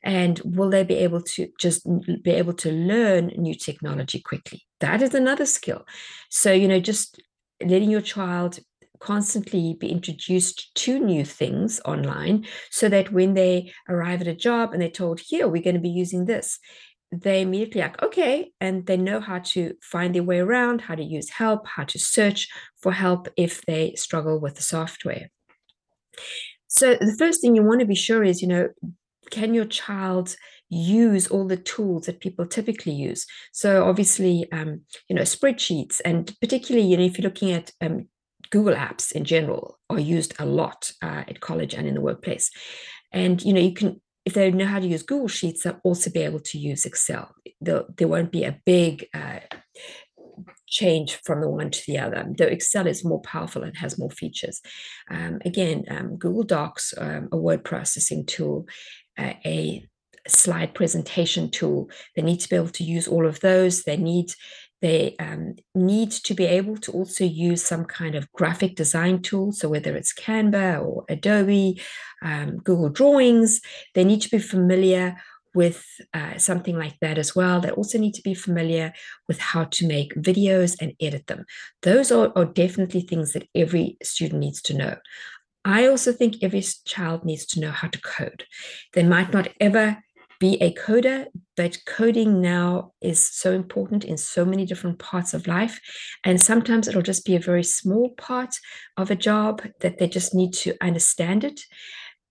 And 0.03 0.41
will 0.45 0.71
they 0.71 0.85
be 0.85 0.95
able 0.95 1.23
to 1.23 1.49
just 1.59 1.87
be 2.23 2.31
able 2.31 2.55
to 2.55 2.73
learn 2.73 3.33
new 3.37 3.55
technology 3.55 4.21
quickly? 4.21 4.63
That 4.81 5.03
is 5.03 5.15
another 5.15 5.47
skill. 5.47 5.87
So, 6.31 6.53
you 6.53 6.69
know, 6.69 6.81
just 6.81 7.21
letting 7.63 7.91
your 7.91 8.01
child 8.01 8.61
constantly 9.01 9.77
be 9.79 9.89
introduced 9.89 10.75
to 10.75 10.99
new 10.99 11.25
things 11.25 11.81
online 11.85 12.45
so 12.71 12.89
that 12.89 13.13
when 13.13 13.35
they 13.35 13.73
arrive 13.89 14.21
at 14.21 14.27
a 14.27 14.35
job 14.35 14.73
and 14.73 14.83
they're 14.83 14.91
told, 14.91 15.21
here, 15.21 15.47
we're 15.47 15.63
going 15.63 15.75
to 15.75 15.81
be 15.81 15.89
using 15.89 16.25
this, 16.25 16.59
they 17.11 17.41
immediately 17.41 17.81
like 17.81 18.03
okay 18.03 18.51
and 18.61 18.87
they 18.87 18.97
know 18.97 19.21
how 19.21 19.39
to 19.39 19.75
find 19.81 20.15
their 20.15 20.23
way 20.23 20.41
around 20.41 20.81
how 20.81 20.95
to 20.95 21.03
use 21.03 21.31
help 21.31 21.67
how 21.67 21.85
to 21.85 21.99
search 21.99 22.49
for 22.83 22.93
help 22.93 23.29
if 23.37 23.65
they 23.67 23.95
struggle 23.95 24.39
with 24.39 24.57
the 24.57 24.63
software. 24.63 25.31
So 26.67 26.95
the 26.95 27.17
first 27.19 27.41
thing 27.41 27.55
you 27.55 27.63
want 27.63 27.81
to 27.81 27.87
be 27.87 27.95
sure 27.95 28.23
is 28.23 28.43
you 28.43 28.49
know 28.49 28.69
can 29.31 29.55
your 29.55 29.65
child 29.65 30.37
use 30.71 31.29
all 31.29 31.47
the 31.47 31.57
tools 31.57 32.07
that 32.07 32.21
people 32.21 32.47
typically 32.47 32.93
use? 32.93 33.27
So 33.53 33.85
obviously 33.89 34.47
um, 34.53 34.83
you 35.09 35.17
know 35.17 35.23
spreadsheets 35.23 36.01
and 36.05 36.35
particularly 36.41 36.87
you 36.87 36.97
know 36.97 37.05
if 37.05 37.19
you're 37.19 37.29
looking 37.29 37.53
at 37.53 37.73
um, 37.81 38.09
google 38.51 38.75
apps 38.75 39.13
in 39.13 39.25
general 39.25 39.79
are 39.91 40.01
used 40.01 40.35
a 40.39 40.47
lot 40.47 40.93
uh, 41.03 41.25
at 41.29 41.41
college 41.41 41.75
and 41.75 41.87
in 41.87 41.95
the 41.95 42.03
workplace. 42.03 42.51
And 43.13 43.43
you 43.43 43.55
know 43.55 43.61
you 43.61 43.73
can 43.73 44.01
if 44.29 44.35
they 44.35 44.51
know 44.51 44.67
how 44.67 44.79
to 44.79 44.87
use 44.87 45.03
Google 45.03 45.27
Sheets, 45.27 45.63
they'll 45.63 45.81
also 45.85 46.11
be 46.11 46.21
able 46.21 46.41
to 46.41 46.59
use 46.59 46.85
Excel. 46.85 47.35
They'll, 47.63 47.87
there 47.97 48.09
won't 48.09 48.31
be 48.31 48.45
a 48.45 48.61
big 48.67 49.07
uh, 49.15 49.41
change 50.67 51.19
from 51.25 51.41
the 51.41 51.49
one 51.49 51.71
to 51.71 51.83
the 51.87 51.99
other. 51.99 52.27
Though 52.37 52.45
Excel 52.45 52.87
is 52.87 53.07
more 53.07 53.23
powerful 53.23 53.63
and 53.63 53.75
has 53.79 53.99
more 53.99 54.11
features. 54.11 54.61
Um, 55.11 55.39
again, 55.47 55.87
um, 55.89 56.17
Google 56.17 56.43
Docs, 56.43 56.93
um, 56.99 57.31
a 57.33 57.39
word 57.39 57.65
processing 57.65 58.27
tool, 58.27 58.67
uh, 59.17 59.33
a 59.47 59.89
slide 60.27 60.75
presentation 60.75 61.51
tool. 61.51 61.89
They 62.15 62.21
need 62.21 62.41
to 62.41 62.51
be 62.51 62.57
able 62.57 62.69
to 62.69 62.85
use 62.85 63.09
all 63.09 63.27
of 63.27 63.41
those. 63.41 63.85
They 63.85 63.97
need 63.97 64.31
they 64.81 65.17
um, 65.19 65.57
need 65.75 66.11
to 66.13 66.35
be 66.35 66.45
able 66.45 66.77
to 66.79 66.93
also 66.93 67.25
use 67.25 67.65
some 67.65 67.85
kind 67.85 68.15
of 68.15 68.31
graphic 68.33 68.77
design 68.77 69.23
tool. 69.23 69.53
So, 69.53 69.69
whether 69.69 69.97
it's 69.97 70.15
Canva 70.15 70.85
or 70.85 71.05
Adobe, 71.09 71.81
um, 72.23 72.59
Google 72.59 72.91
Drawings, 72.91 73.61
they 73.95 74.05
need 74.05 74.23
to 74.23 74.31
be 74.31 74.39
familiar 74.39 75.17
with 75.55 75.85
uh, 76.15 76.39
something 76.39 76.79
like 76.79 76.97
that 77.01 77.19
as 77.19 77.35
well. 77.35 77.61
They 77.61 77.71
also 77.71 77.99
need 77.99 78.15
to 78.15 78.23
be 78.23 78.35
familiar 78.35 78.93
with 79.27 79.41
how 79.41 79.65
to 79.65 79.87
make 79.87 80.15
videos 80.15 80.77
and 80.81 80.93
edit 81.01 81.27
them. 81.27 81.45
Those 81.83 82.13
are, 82.13 82.33
are 82.37 82.45
definitely 82.45 83.01
things 83.01 83.33
that 83.33 83.49
every 83.55 83.97
student 84.03 84.41
needs 84.41 84.63
to 84.63 84.75
know. 84.75 84.97
I 85.65 85.87
also 85.89 86.13
think 86.13 86.37
every 86.43 86.63
child 86.85 87.25
needs 87.25 87.45
to 87.47 87.61
know 87.61 87.71
how 87.71 87.89
to 87.89 88.01
code. 88.01 88.45
They 88.93 89.03
might 89.03 89.33
not 89.33 89.49
ever 89.61 89.99
be 90.39 90.55
a 90.63 90.73
coder, 90.75 91.27
but 91.57 91.79
coding 91.87 92.41
now 92.41 92.93
is 93.01 93.29
so 93.29 93.53
important 93.53 94.05
in 94.05 94.17
so 94.17 94.45
many 94.45 94.65
different 94.65 94.99
parts 94.99 95.35
of 95.35 95.47
life. 95.47 95.81
And 96.25 96.41
sometimes 96.41 96.87
it'll 96.87 97.03
just 97.03 97.25
be 97.25 97.37
a 97.37 97.41
very 97.41 97.65
small 97.65 98.11
part 98.11 98.55
of 98.97 99.11
a 99.11 99.17
job 99.17 99.63
that 99.81 99.99
they 99.99 100.09
just 100.09 100.35
need 100.35 100.53
to 100.55 100.77
understand 100.81 101.45
it. 101.45 101.61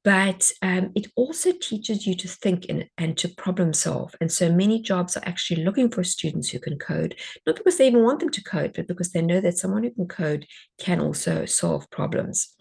But 0.04 0.50
um, 0.62 0.92
it 0.96 1.08
also 1.18 1.52
teaches 1.52 2.08
you 2.08 2.16
to 2.16 2.30
think 2.30 2.66
in, 2.68 2.88
and 2.98 3.18
to 3.18 3.28
problem 3.28 3.74
solve. 3.74 4.16
And 4.22 4.32
so 4.32 4.50
many 4.50 4.82
jobs 4.82 5.18
are 5.18 5.24
actually 5.26 5.66
looking 5.66 5.90
for 5.90 6.02
students 6.04 6.50
who 6.50 6.60
can 6.60 6.80
code, 6.80 7.16
not 7.46 7.58
because 7.58 7.78
they 7.78 7.88
even 7.88 8.04
want 8.04 8.22
them 8.22 8.30
to 8.30 8.44
code, 8.44 8.72
but 8.74 8.88
because 8.88 9.12
they 9.12 9.22
know 9.22 9.42
that 9.42 9.58
someone 9.58 9.84
who 9.84 9.92
can 9.92 10.08
code 10.08 10.46
can 10.80 11.02
also 11.02 11.46
solve 11.46 11.90
problems. 11.90 12.56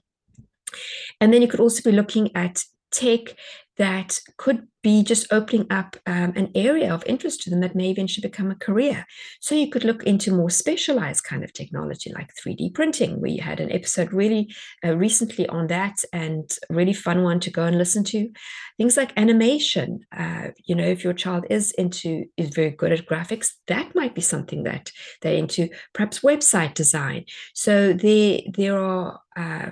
And 1.21 1.33
then 1.33 1.41
you 1.41 1.47
could 1.47 1.61
also 1.61 1.89
be 1.89 1.95
looking 1.95 2.35
at 2.35 2.65
tech 2.91 3.37
that 3.79 4.21
could 4.37 4.67
be 4.83 5.03
just 5.03 5.33
opening 5.33 5.67
up 5.71 5.97
um, 6.07 6.33
an 6.37 6.51
area 6.55 6.93
of 6.93 7.03
interest 7.07 7.43
to 7.43 7.51
them 7.51 7.61
that 7.61 7.75
may 7.75 7.91
eventually 7.91 8.27
become 8.27 8.51
a 8.51 8.55
career. 8.55 9.05
So 9.41 9.55
you 9.55 9.69
could 9.69 9.85
look 9.85 10.05
into 10.05 10.33
more 10.33 10.49
specialized 10.49 11.25
kind 11.25 11.43
of 11.43 11.53
technology 11.53 12.13
like 12.13 12.31
3D 12.35 12.73
printing. 12.73 13.21
We 13.21 13.37
had 13.37 13.61
an 13.61 13.73
episode 13.73 14.13
really 14.13 14.55
uh, 14.85 14.97
recently 14.97 15.49
on 15.49 15.67
that 15.67 16.05
and 16.13 16.49
really 16.71 16.93
fun 16.93 17.23
one 17.23 17.41
to 17.41 17.51
go 17.51 17.65
and 17.65 17.77
listen 17.77 18.05
to. 18.05 18.31
Things 18.79 18.97
like 18.97 19.13
animation. 19.17 20.01
Uh, 20.17 20.49
you 20.65 20.75
know, 20.75 20.87
if 20.87 21.03
your 21.03 21.15
child 21.15 21.47
is 21.51 21.73
into 21.73 22.27
is 22.37 22.51
very 22.51 22.71
good 22.71 22.93
at 22.93 23.07
graphics, 23.07 23.55
that 23.67 23.95
might 23.95 24.15
be 24.15 24.21
something 24.21 24.63
that 24.63 24.93
they're 25.21 25.35
into. 25.35 25.69
Perhaps 25.93 26.21
website 26.21 26.75
design. 26.75 27.25
So 27.55 27.93
there 27.93 28.39
there 28.55 28.79
are 28.79 29.21
uh, 29.37 29.71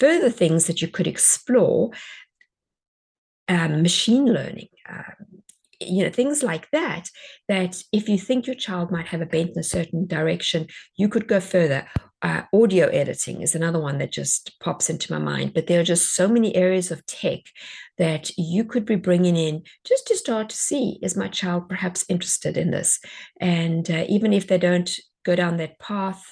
further 0.00 0.30
things 0.30 0.66
that 0.66 0.80
you 0.80 0.88
could 0.88 1.06
explore 1.06 1.90
um, 3.50 3.82
machine 3.82 4.26
learning, 4.26 4.68
um, 4.88 5.42
you 5.80 6.04
know, 6.04 6.10
things 6.10 6.42
like 6.42 6.70
that, 6.70 7.08
that 7.48 7.82
if 7.92 8.08
you 8.08 8.16
think 8.16 8.46
your 8.46 8.54
child 8.54 8.92
might 8.92 9.08
have 9.08 9.20
a 9.20 9.26
bent 9.26 9.50
in 9.50 9.58
a 9.58 9.64
certain 9.64 10.06
direction, 10.06 10.68
you 10.96 11.08
could 11.08 11.26
go 11.26 11.40
further. 11.40 11.86
Uh, 12.22 12.42
audio 12.52 12.86
editing 12.88 13.40
is 13.40 13.54
another 13.54 13.80
one 13.80 13.96
that 13.96 14.12
just 14.12 14.52
pops 14.60 14.90
into 14.90 15.10
my 15.10 15.18
mind, 15.18 15.54
but 15.54 15.66
there 15.66 15.80
are 15.80 15.84
just 15.84 16.14
so 16.14 16.28
many 16.28 16.54
areas 16.54 16.90
of 16.90 17.04
tech 17.06 17.40
that 17.96 18.30
you 18.36 18.62
could 18.62 18.84
be 18.84 18.94
bringing 18.94 19.38
in 19.38 19.62
just 19.86 20.06
to 20.06 20.14
start 20.14 20.50
to 20.50 20.56
see 20.56 20.98
is 21.02 21.16
my 21.16 21.28
child 21.28 21.66
perhaps 21.66 22.04
interested 22.10 22.58
in 22.58 22.70
this? 22.72 23.00
And 23.40 23.90
uh, 23.90 24.04
even 24.06 24.34
if 24.34 24.48
they 24.48 24.58
don't 24.58 24.94
go 25.30 25.36
down 25.36 25.56
that 25.56 25.78
path 25.78 26.22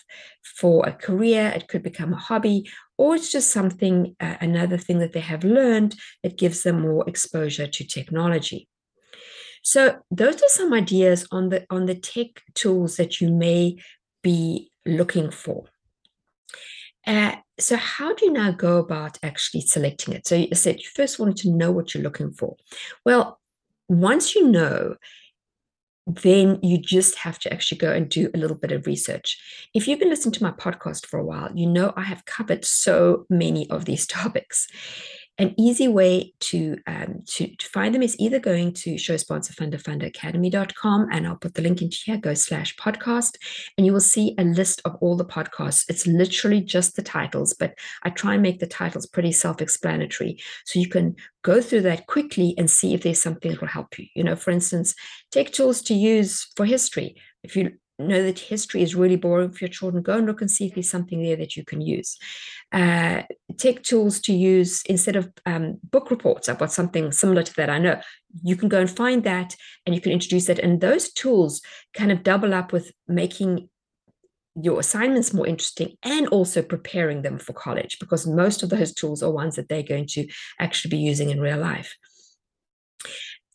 for 0.42 0.86
a 0.86 0.92
career, 0.92 1.52
it 1.54 1.68
could 1.68 1.82
become 1.82 2.12
a 2.12 2.24
hobby, 2.28 2.58
or 2.96 3.14
it's 3.16 3.30
just 3.30 3.52
something, 3.52 4.16
uh, 4.20 4.36
another 4.40 4.78
thing 4.78 4.98
that 5.00 5.12
they 5.12 5.20
have 5.32 5.44
learned 5.44 5.94
that 6.22 6.38
gives 6.42 6.62
them 6.62 6.80
more 6.80 7.08
exposure 7.08 7.66
to 7.66 7.84
technology. 7.84 8.68
So 9.62 9.80
those 10.10 10.36
are 10.36 10.48
some 10.48 10.72
ideas 10.72 11.26
on 11.30 11.48
the 11.50 11.66
on 11.76 11.86
the 11.86 11.94
tech 11.94 12.30
tools 12.54 12.96
that 12.96 13.20
you 13.20 13.28
may 13.30 13.76
be 14.22 14.70
looking 14.86 15.30
for. 15.30 15.64
Uh, 17.06 17.36
so 17.58 17.76
how 17.76 18.14
do 18.14 18.26
you 18.26 18.32
now 18.32 18.50
go 18.50 18.78
about 18.78 19.18
actually 19.22 19.62
selecting 19.62 20.14
it? 20.14 20.26
So 20.26 20.34
you 20.36 20.54
said 20.54 20.80
you 20.80 20.88
first 20.94 21.18
wanted 21.18 21.36
to 21.38 21.50
know 21.50 21.70
what 21.70 21.92
you're 21.92 22.08
looking 22.08 22.32
for. 22.32 22.56
Well, 23.04 23.40
once 23.88 24.34
you 24.34 24.46
know, 24.48 24.96
then 26.08 26.58
you 26.62 26.78
just 26.78 27.16
have 27.16 27.38
to 27.40 27.52
actually 27.52 27.78
go 27.78 27.92
and 27.92 28.08
do 28.08 28.30
a 28.34 28.38
little 28.38 28.56
bit 28.56 28.72
of 28.72 28.86
research. 28.86 29.38
If 29.74 29.86
you've 29.86 29.98
been 29.98 30.08
listening 30.08 30.32
to 30.32 30.42
my 30.42 30.52
podcast 30.52 31.06
for 31.06 31.20
a 31.20 31.24
while, 31.24 31.50
you 31.54 31.66
know 31.66 31.92
I 31.96 32.02
have 32.02 32.24
covered 32.24 32.64
so 32.64 33.26
many 33.28 33.68
of 33.70 33.84
these 33.84 34.06
topics 34.18 34.66
an 35.38 35.54
easy 35.56 35.86
way 35.86 36.34
to, 36.40 36.76
um, 36.86 37.22
to, 37.26 37.54
to 37.54 37.66
find 37.68 37.94
them 37.94 38.02
is 38.02 38.18
either 38.18 38.40
going 38.40 38.72
to 38.74 38.98
show 38.98 39.16
sponsor 39.16 39.52
funder 39.52 39.80
and 41.12 41.26
I'll 41.26 41.36
put 41.36 41.54
the 41.54 41.62
link 41.62 41.80
into 41.80 41.96
here, 42.04 42.16
go 42.16 42.34
slash 42.34 42.76
podcast, 42.76 43.36
and 43.76 43.86
you 43.86 43.92
will 43.92 44.00
see 44.00 44.34
a 44.38 44.44
list 44.44 44.82
of 44.84 44.96
all 45.00 45.16
the 45.16 45.24
podcasts. 45.24 45.84
It's 45.88 46.06
literally 46.06 46.60
just 46.60 46.96
the 46.96 47.02
titles, 47.02 47.54
but 47.54 47.74
I 48.02 48.10
try 48.10 48.34
and 48.34 48.42
make 48.42 48.58
the 48.58 48.66
titles 48.66 49.06
pretty 49.06 49.32
self-explanatory. 49.32 50.40
So 50.64 50.80
you 50.80 50.88
can 50.88 51.14
go 51.42 51.60
through 51.60 51.82
that 51.82 52.06
quickly 52.08 52.54
and 52.58 52.68
see 52.70 52.94
if 52.94 53.02
there's 53.02 53.22
something 53.22 53.52
that 53.52 53.60
will 53.60 53.68
help 53.68 53.98
you. 53.98 54.06
You 54.14 54.24
know, 54.24 54.36
for 54.36 54.50
instance, 54.50 54.94
take 55.30 55.52
tools 55.52 55.82
to 55.82 55.94
use 55.94 56.48
for 56.56 56.64
history. 56.64 57.16
If 57.44 57.54
you 57.54 57.72
know 57.98 58.22
that 58.22 58.38
history 58.38 58.82
is 58.82 58.94
really 58.94 59.16
boring 59.16 59.50
for 59.50 59.64
your 59.64 59.70
children, 59.70 60.02
go 60.02 60.16
and 60.16 60.26
look 60.26 60.40
and 60.40 60.50
see 60.50 60.66
if 60.66 60.74
there's 60.74 60.90
something 60.90 61.22
there 61.22 61.36
that 61.36 61.56
you 61.56 61.64
can 61.64 61.80
use. 61.80 62.18
Uh, 62.72 63.22
tech 63.56 63.82
tools 63.82 64.20
to 64.20 64.32
use 64.32 64.82
instead 64.86 65.16
of 65.16 65.32
um, 65.46 65.78
book 65.90 66.10
reports. 66.10 66.48
I've 66.48 66.58
got 66.58 66.72
something 66.72 67.12
similar 67.12 67.42
to 67.42 67.54
that. 67.56 67.70
I 67.70 67.78
know 67.78 68.00
you 68.42 68.56
can 68.56 68.68
go 68.68 68.80
and 68.80 68.90
find 68.90 69.24
that 69.24 69.56
and 69.84 69.94
you 69.94 70.00
can 70.00 70.12
introduce 70.12 70.48
it. 70.48 70.58
And 70.58 70.80
those 70.80 71.12
tools 71.12 71.60
kind 71.94 72.12
of 72.12 72.22
double 72.22 72.54
up 72.54 72.72
with 72.72 72.92
making 73.06 73.68
your 74.60 74.80
assignments 74.80 75.32
more 75.32 75.46
interesting 75.46 75.96
and 76.02 76.26
also 76.28 76.62
preparing 76.62 77.22
them 77.22 77.38
for 77.38 77.52
college 77.52 77.98
because 78.00 78.26
most 78.26 78.62
of 78.62 78.70
those 78.70 78.92
tools 78.92 79.22
are 79.22 79.30
ones 79.30 79.56
that 79.56 79.68
they're 79.68 79.82
going 79.82 80.06
to 80.06 80.26
actually 80.58 80.90
be 80.90 80.98
using 80.98 81.30
in 81.30 81.40
real 81.40 81.58
life 81.58 81.94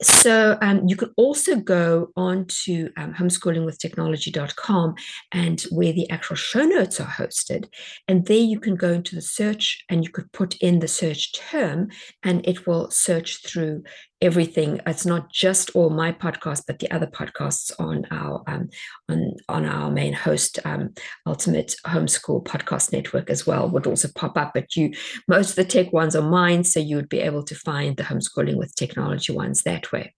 so 0.03 0.57
um, 0.61 0.87
you 0.87 0.95
can 0.95 1.11
also 1.17 1.55
go 1.55 2.09
on 2.15 2.45
to 2.65 2.89
um, 2.97 3.13
homeschoolingwithtechnology.com 3.13 4.95
and 5.31 5.61
where 5.71 5.93
the 5.93 6.09
actual 6.09 6.35
show 6.35 6.63
notes 6.63 6.99
are 6.99 7.07
hosted. 7.07 7.67
And 8.07 8.25
there 8.25 8.37
you 8.37 8.59
can 8.59 8.75
go 8.75 8.91
into 8.91 9.15
the 9.15 9.21
search 9.21 9.83
and 9.89 10.03
you 10.03 10.11
could 10.11 10.31
put 10.31 10.55
in 10.57 10.79
the 10.79 10.87
search 10.87 11.33
term 11.33 11.89
and 12.23 12.47
it 12.47 12.67
will 12.67 12.89
search 12.91 13.45
through 13.45 13.83
everything. 14.23 14.79
It's 14.87 15.05
not 15.05 15.31
just 15.31 15.69
all 15.71 15.89
my 15.89 16.13
podcasts, 16.13 16.63
but 16.65 16.79
the 16.79 16.89
other 16.91 17.05
podcasts 17.05 17.71
on 17.77 18.05
our 18.09 18.41
um, 18.47 18.69
on 19.09 19.33
on 19.49 19.65
our 19.65 19.91
main 19.91 20.13
host, 20.13 20.59
um, 20.65 20.93
Ultimate 21.27 21.75
Homeschool 21.85 22.45
Podcast 22.45 22.93
Network 22.93 23.29
as 23.29 23.45
well 23.45 23.69
would 23.69 23.85
also 23.85 24.07
pop 24.15 24.37
up. 24.37 24.53
But 24.53 24.75
you, 24.75 24.93
most 25.27 25.51
of 25.51 25.55
the 25.57 25.65
tech 25.65 25.91
ones 25.91 26.15
are 26.15 26.27
mine, 26.27 26.63
so 26.63 26.79
you 26.79 26.95
would 26.95 27.09
be 27.09 27.19
able 27.19 27.43
to 27.43 27.55
find 27.55 27.97
the 27.97 28.03
homeschooling 28.03 28.55
with 28.55 28.75
technology 28.75 29.33
ones 29.33 29.63
that 29.63 29.91
way. 29.91 30.15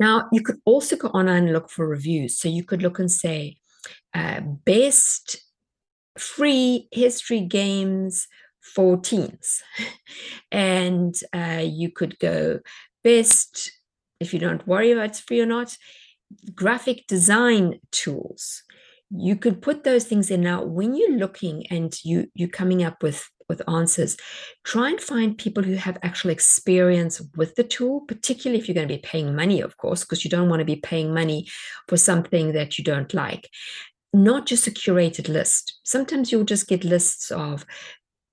Now 0.00 0.28
you 0.32 0.42
could 0.42 0.58
also 0.64 0.96
go 0.96 1.10
on 1.12 1.28
and 1.28 1.52
look 1.52 1.70
for 1.70 1.86
reviews. 1.86 2.38
So 2.38 2.48
you 2.48 2.64
could 2.64 2.82
look 2.82 2.98
and 2.98 3.12
say 3.12 3.58
uh, 4.14 4.40
best 4.40 5.36
free 6.18 6.88
history 6.92 7.42
games 7.42 8.26
for 8.74 8.96
teens. 8.98 9.62
and 10.52 11.14
uh, 11.32 11.62
you 11.64 11.90
could 11.90 12.18
go 12.18 12.60
best, 13.04 13.72
if 14.20 14.32
you 14.32 14.40
don't 14.40 14.66
worry 14.66 14.92
about 14.92 15.06
it's 15.06 15.20
free 15.20 15.40
or 15.40 15.46
not, 15.46 15.76
graphic 16.54 17.06
design 17.06 17.80
tools. 17.92 18.62
You 19.10 19.36
could 19.36 19.62
put 19.62 19.84
those 19.84 20.04
things 20.04 20.30
in 20.30 20.40
now 20.40 20.64
when 20.64 20.96
you're 20.96 21.16
looking 21.16 21.66
and 21.68 21.96
you 22.04 22.26
you're 22.34 22.48
coming 22.48 22.82
up 22.82 23.02
with 23.02 23.28
with 23.48 23.62
answers 23.68 24.16
try 24.64 24.90
and 24.90 25.00
find 25.00 25.38
people 25.38 25.62
who 25.62 25.74
have 25.74 25.96
actual 26.02 26.30
experience 26.30 27.22
with 27.36 27.54
the 27.54 27.62
tool 27.62 28.00
particularly 28.08 28.60
if 28.60 28.66
you're 28.66 28.74
going 28.74 28.88
to 28.88 28.92
be 28.92 29.00
paying 29.00 29.36
money 29.36 29.60
of 29.60 29.76
course 29.76 30.02
because 30.02 30.24
you 30.24 30.30
don't 30.30 30.48
want 30.48 30.58
to 30.58 30.64
be 30.64 30.74
paying 30.74 31.14
money 31.14 31.46
for 31.86 31.96
something 31.96 32.54
that 32.54 32.76
you 32.76 32.82
don't 32.82 33.14
like 33.14 33.48
not 34.16 34.46
just 34.46 34.66
a 34.66 34.70
curated 34.70 35.28
list. 35.28 35.78
Sometimes 35.84 36.32
you'll 36.32 36.44
just 36.44 36.68
get 36.68 36.84
lists 36.84 37.30
of 37.30 37.66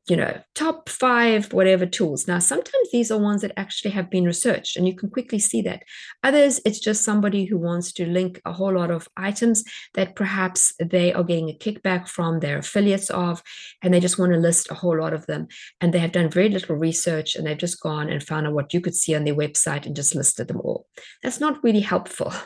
you 0.10 0.18
know, 0.18 0.38
top 0.54 0.90
five, 0.90 1.54
whatever 1.54 1.86
tools. 1.86 2.28
Now, 2.28 2.40
sometimes 2.40 2.92
these 2.92 3.10
are 3.10 3.18
ones 3.18 3.42
that 3.42 3.54
actually 3.56 3.92
have 3.92 4.10
been 4.10 4.26
researched, 4.26 4.76
and 4.76 4.86
you 4.86 4.96
can 4.96 5.10
quickly 5.10 5.40
see 5.40 5.62
that. 5.62 5.84
Others, 6.24 6.60
it's 6.66 6.80
just 6.80 7.06
somebody 7.06 7.46
who 7.46 7.58
wants 7.58 7.94
to 7.94 8.06
link 8.06 8.42
a 8.44 8.52
whole 8.52 8.74
lot 8.74 8.92
of 8.92 9.08
items 9.16 9.64
that 9.94 10.16
perhaps 10.16 10.74
they 10.84 11.14
are 11.14 11.24
getting 11.24 11.50
a 11.50 11.58
kickback 11.58 12.10
from 12.10 12.42
their 12.42 12.58
affiliates 12.58 13.10
of, 13.12 13.42
and 13.82 13.94
they 13.94 14.02
just 14.02 14.20
want 14.20 14.34
to 14.34 14.38
list 14.38 14.70
a 14.70 14.74
whole 14.74 15.00
lot 15.00 15.14
of 15.14 15.26
them. 15.28 15.48
And 15.80 15.94
they 15.94 16.00
have 16.00 16.12
done 16.12 16.30
very 16.30 16.50
little 16.50 16.76
research, 16.76 17.36
and 17.36 17.48
they've 17.48 17.58
just 17.58 17.82
gone 17.82 18.10
and 18.10 18.22
found 18.22 18.46
out 18.46 18.54
what 18.54 18.74
you 18.74 18.82
could 18.82 18.96
see 18.96 19.16
on 19.16 19.24
their 19.24 19.36
website 19.36 19.86
and 19.86 19.96
just 19.96 20.16
listed 20.16 20.50
them 20.50 20.60
all. 20.60 20.86
That's 21.22 21.40
not 21.40 21.64
really 21.64 21.82
helpful. 21.82 22.34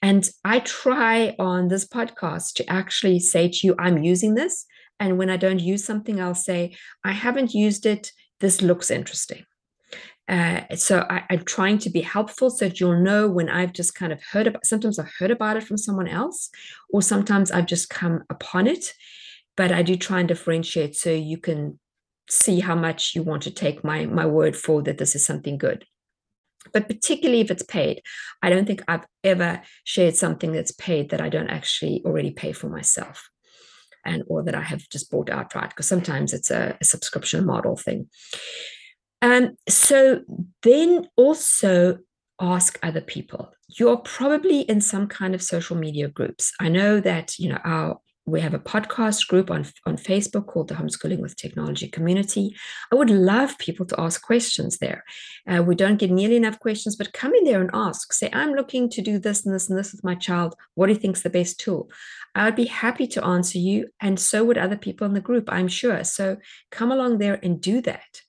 And 0.00 0.28
I 0.44 0.60
try 0.60 1.34
on 1.38 1.68
this 1.68 1.86
podcast 1.86 2.54
to 2.54 2.70
actually 2.70 3.18
say 3.18 3.48
to 3.48 3.66
you, 3.66 3.74
I'm 3.78 4.02
using 4.02 4.34
this 4.34 4.64
and 5.00 5.18
when 5.18 5.30
I 5.30 5.36
don't 5.36 5.60
use 5.60 5.84
something, 5.84 6.20
I'll 6.20 6.34
say, 6.34 6.76
I 7.04 7.12
haven't 7.12 7.54
used 7.54 7.86
it. 7.86 8.12
This 8.40 8.62
looks 8.62 8.90
interesting. 8.90 9.44
Uh, 10.28 10.62
so 10.76 11.06
I, 11.08 11.24
am 11.30 11.44
trying 11.44 11.78
to 11.78 11.90
be 11.90 12.02
helpful 12.02 12.50
so 12.50 12.66
that 12.66 12.80
you'll 12.80 13.00
know 13.00 13.28
when 13.28 13.48
I've 13.48 13.72
just 13.72 13.94
kind 13.94 14.12
of 14.12 14.22
heard 14.22 14.46
about 14.46 14.66
sometimes 14.66 14.98
I've 14.98 15.12
heard 15.18 15.30
about 15.30 15.56
it 15.56 15.62
from 15.62 15.78
someone 15.78 16.08
else, 16.08 16.50
or 16.90 17.00
sometimes 17.00 17.50
I've 17.50 17.66
just 17.66 17.88
come 17.88 18.24
upon 18.28 18.66
it. 18.66 18.92
But 19.56 19.72
I 19.72 19.82
do 19.82 19.96
try 19.96 20.20
and 20.20 20.28
differentiate 20.28 20.96
so 20.96 21.10
you 21.10 21.38
can 21.38 21.78
see 22.28 22.60
how 22.60 22.74
much 22.74 23.14
you 23.14 23.22
want 23.22 23.42
to 23.44 23.50
take 23.50 23.82
my 23.82 24.04
my 24.04 24.26
word 24.26 24.54
for 24.54 24.82
that 24.82 24.98
this 24.98 25.14
is 25.14 25.24
something 25.24 25.56
good. 25.56 25.86
But 26.74 26.88
particularly 26.88 27.40
if 27.40 27.50
it's 27.50 27.62
paid, 27.62 28.02
I 28.42 28.50
don't 28.50 28.66
think 28.66 28.82
I've 28.86 29.06
ever 29.24 29.62
shared 29.84 30.14
something 30.14 30.52
that's 30.52 30.72
paid 30.72 31.08
that 31.10 31.22
I 31.22 31.30
don't 31.30 31.48
actually 31.48 32.02
already 32.04 32.32
pay 32.32 32.52
for 32.52 32.68
myself 32.68 33.30
and 34.08 34.22
or 34.26 34.42
that 34.42 34.54
I 34.54 34.62
have 34.62 34.88
just 34.88 35.10
bought 35.10 35.30
outright 35.30 35.70
because 35.70 35.86
sometimes 35.86 36.32
it's 36.32 36.50
a, 36.50 36.76
a 36.80 36.84
subscription 36.84 37.46
model 37.46 37.76
thing. 37.76 38.08
Um, 39.20 39.56
so 39.68 40.22
then 40.62 41.08
also 41.16 41.98
ask 42.40 42.78
other 42.82 43.00
people. 43.00 43.52
You're 43.78 43.98
probably 43.98 44.60
in 44.60 44.80
some 44.80 45.06
kind 45.06 45.34
of 45.34 45.42
social 45.42 45.76
media 45.76 46.08
groups. 46.08 46.52
I 46.60 46.68
know 46.68 47.00
that 47.00 47.38
you 47.38 47.48
know 47.48 47.58
our 47.64 48.00
we 48.28 48.40
have 48.40 48.54
a 48.54 48.58
podcast 48.58 49.26
group 49.26 49.50
on, 49.50 49.66
on 49.86 49.96
Facebook 49.96 50.46
called 50.46 50.68
the 50.68 50.74
Homeschooling 50.74 51.20
with 51.20 51.36
Technology 51.36 51.88
Community. 51.88 52.54
I 52.92 52.96
would 52.96 53.10
love 53.10 53.56
people 53.58 53.86
to 53.86 54.00
ask 54.00 54.22
questions 54.22 54.78
there. 54.78 55.04
Uh, 55.46 55.62
we 55.62 55.74
don't 55.74 55.96
get 55.96 56.10
nearly 56.10 56.36
enough 56.36 56.60
questions, 56.60 56.94
but 56.94 57.12
come 57.12 57.34
in 57.34 57.44
there 57.44 57.60
and 57.60 57.70
ask. 57.72 58.12
Say, 58.12 58.28
I'm 58.32 58.52
looking 58.52 58.90
to 58.90 59.02
do 59.02 59.18
this 59.18 59.46
and 59.46 59.54
this 59.54 59.68
and 59.68 59.78
this 59.78 59.92
with 59.92 60.04
my 60.04 60.14
child. 60.14 60.54
What 60.74 60.86
do 60.86 60.92
you 60.92 60.98
think 60.98 61.16
is 61.16 61.22
the 61.22 61.30
best 61.30 61.58
tool? 61.58 61.90
I 62.34 62.44
would 62.44 62.56
be 62.56 62.66
happy 62.66 63.06
to 63.08 63.24
answer 63.24 63.58
you, 63.58 63.88
and 64.00 64.20
so 64.20 64.44
would 64.44 64.58
other 64.58 64.76
people 64.76 65.06
in 65.06 65.14
the 65.14 65.20
group, 65.20 65.48
I'm 65.50 65.68
sure. 65.68 66.04
So 66.04 66.36
come 66.70 66.92
along 66.92 67.18
there 67.18 67.40
and 67.42 67.60
do 67.60 67.80
that 67.82 68.22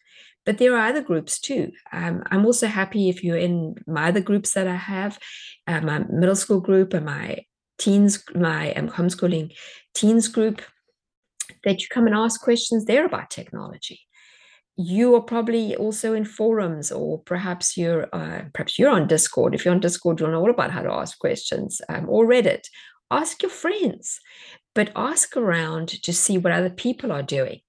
but 0.46 0.58
there 0.58 0.76
are 0.76 0.88
other 0.88 1.04
groups 1.04 1.40
too. 1.40 1.72
Um, 1.92 2.24
I'm 2.32 2.44
also 2.44 2.66
happy 2.66 3.08
if 3.08 3.24
you're 3.24 3.38
in 3.38 3.76
my 3.86 4.08
other 4.08 4.22
groups 4.22 4.54
that 4.54 4.68
I 4.68 4.78
have, 4.78 5.20
uh, 5.68 5.82
my 5.82 6.00
middle 6.10 6.36
school 6.36 6.60
group 6.60 6.96
and 6.96 7.06
my 7.06 7.46
teens, 7.80 8.24
my 8.36 8.74
um, 8.74 8.90
homeschooling 8.90 9.56
teens 10.00 10.28
group, 10.28 10.62
that 11.64 11.82
you 11.82 11.88
come 11.90 12.08
and 12.08 12.16
ask 12.16 12.42
questions 12.42 12.86
there 12.86 13.06
about 13.06 13.30
technology. 13.30 14.02
You 14.76 15.16
are 15.16 15.22
probably 15.22 15.76
also 15.76 16.14
in 16.14 16.24
forums, 16.24 16.92
or 16.92 17.22
perhaps 17.24 17.76
you're 17.76 18.08
uh, 18.14 18.44
perhaps 18.54 18.80
you're 18.80 18.92
on 18.92 19.08
Discord. 19.08 19.54
If 19.54 19.66
you're 19.66 19.74
on 19.74 19.82
Discord, 19.82 20.20
you'll 20.20 20.32
know 20.32 20.40
all 20.40 20.50
about 20.50 20.72
how 20.72 20.84
to 20.84 20.94
ask 20.94 21.20
questions, 21.20 21.82
um, 21.90 22.06
or 22.08 22.26
Reddit. 22.26 22.64
Ask 23.12 23.42
your 23.42 23.52
friends, 23.52 24.20
but 24.76 24.92
ask 24.96 25.36
around 25.36 25.90
to 26.04 26.14
see 26.14 26.38
what 26.38 26.54
other 26.54 26.70
people 26.70 27.12
are 27.12 27.24
doing 27.24 27.60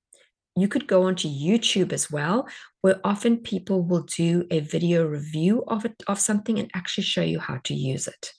you 0.56 0.68
could 0.68 0.86
go 0.86 1.04
onto 1.04 1.28
YouTube 1.28 1.92
as 1.92 2.10
well, 2.10 2.48
where 2.80 3.00
often 3.04 3.38
people 3.38 3.82
will 3.82 4.02
do 4.02 4.46
a 4.50 4.60
video 4.60 5.06
review 5.06 5.64
of 5.68 5.84
it 5.84 6.02
of 6.06 6.18
something 6.18 6.58
and 6.58 6.70
actually 6.74 7.04
show 7.04 7.22
you 7.22 7.38
how 7.38 7.58
to 7.64 7.74
use 7.74 8.06
it. 8.08 8.32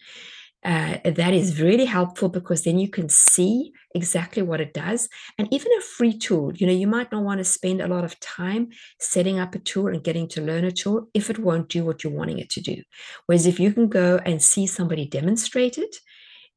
Uh, 0.63 0.97
that 1.03 1.33
is 1.33 1.59
really 1.59 1.85
helpful 1.85 2.29
because 2.29 2.63
then 2.63 2.77
you 2.77 2.87
can 2.87 3.09
see 3.09 3.73
exactly 3.95 4.43
what 4.43 4.61
it 4.61 4.73
does. 4.73 5.09
And 5.37 5.51
even 5.51 5.71
a 5.77 5.81
free 5.81 6.15
tool, 6.15 6.53
you 6.53 6.67
know, 6.67 6.73
you 6.73 6.87
might 6.87 7.11
not 7.11 7.23
want 7.23 7.39
to 7.39 7.43
spend 7.43 7.81
a 7.81 7.87
lot 7.87 8.03
of 8.03 8.19
time 8.19 8.69
setting 8.99 9.39
up 9.39 9.55
a 9.55 9.59
tool 9.59 9.87
and 9.87 10.03
getting 10.03 10.27
to 10.29 10.41
learn 10.41 10.65
a 10.65 10.71
tool 10.71 11.07
if 11.13 11.29
it 11.29 11.39
won't 11.39 11.69
do 11.69 11.83
what 11.83 12.03
you're 12.03 12.13
wanting 12.13 12.37
it 12.37 12.49
to 12.51 12.61
do. 12.61 12.83
Whereas 13.25 13.47
if 13.47 13.59
you 13.59 13.73
can 13.73 13.87
go 13.87 14.19
and 14.23 14.41
see 14.41 14.67
somebody 14.67 15.07
demonstrate 15.07 15.79
it, 15.79 15.95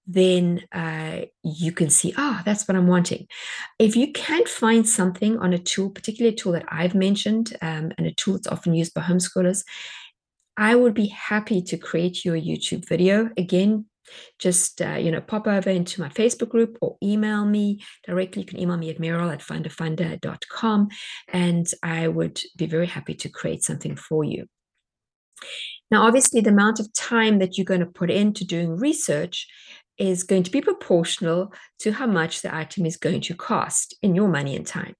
then 0.06 0.60
uh, 0.72 1.22
you 1.42 1.72
can 1.72 1.88
see, 1.88 2.12
ah, 2.18 2.38
oh, 2.38 2.42
that's 2.44 2.68
what 2.68 2.76
I'm 2.76 2.86
wanting. 2.86 3.26
If 3.78 3.96
you 3.96 4.12
can't 4.12 4.48
find 4.48 4.86
something 4.86 5.38
on 5.38 5.54
a 5.54 5.58
tool, 5.58 5.88
particularly 5.88 6.34
a 6.34 6.38
tool 6.38 6.52
that 6.52 6.66
I've 6.68 6.94
mentioned, 6.94 7.56
um, 7.62 7.92
and 7.96 8.06
a 8.06 8.12
tool 8.12 8.34
that's 8.34 8.46
often 8.46 8.74
used 8.74 8.92
by 8.92 9.00
homeschoolers, 9.00 9.64
I 10.56 10.74
would 10.74 10.94
be 10.94 11.06
happy 11.06 11.62
to 11.62 11.78
create 11.78 12.24
you 12.24 12.34
a 12.34 12.40
YouTube 12.40 12.86
video. 12.86 13.30
Again, 13.36 13.86
just 14.38 14.80
uh, 14.82 14.94
you 14.94 15.10
know 15.10 15.20
pop 15.20 15.46
over 15.46 15.70
into 15.70 16.00
my 16.00 16.08
facebook 16.08 16.48
group 16.48 16.76
or 16.80 16.96
email 17.02 17.44
me 17.44 17.80
directly 18.06 18.42
you 18.42 18.46
can 18.46 18.60
email 18.60 18.76
me 18.76 18.90
at 18.90 18.98
meryl 18.98 19.32
at 19.32 19.40
fundafunda.com 19.40 20.88
and 21.28 21.66
i 21.82 22.06
would 22.06 22.40
be 22.56 22.66
very 22.66 22.86
happy 22.86 23.14
to 23.14 23.28
create 23.28 23.62
something 23.62 23.96
for 23.96 24.24
you 24.24 24.46
now 25.90 26.06
obviously 26.06 26.40
the 26.40 26.50
amount 26.50 26.80
of 26.80 26.92
time 26.94 27.38
that 27.38 27.56
you're 27.56 27.64
going 27.64 27.80
to 27.80 27.86
put 27.86 28.10
into 28.10 28.44
doing 28.44 28.76
research 28.76 29.46
is 29.98 30.24
going 30.24 30.42
to 30.42 30.50
be 30.50 30.60
proportional 30.60 31.52
to 31.78 31.92
how 31.92 32.06
much 32.06 32.42
the 32.42 32.54
item 32.54 32.86
is 32.86 32.96
going 32.96 33.20
to 33.20 33.34
cost 33.34 33.96
in 34.02 34.14
your 34.14 34.28
money 34.28 34.56
and 34.56 34.66
time. 34.66 34.94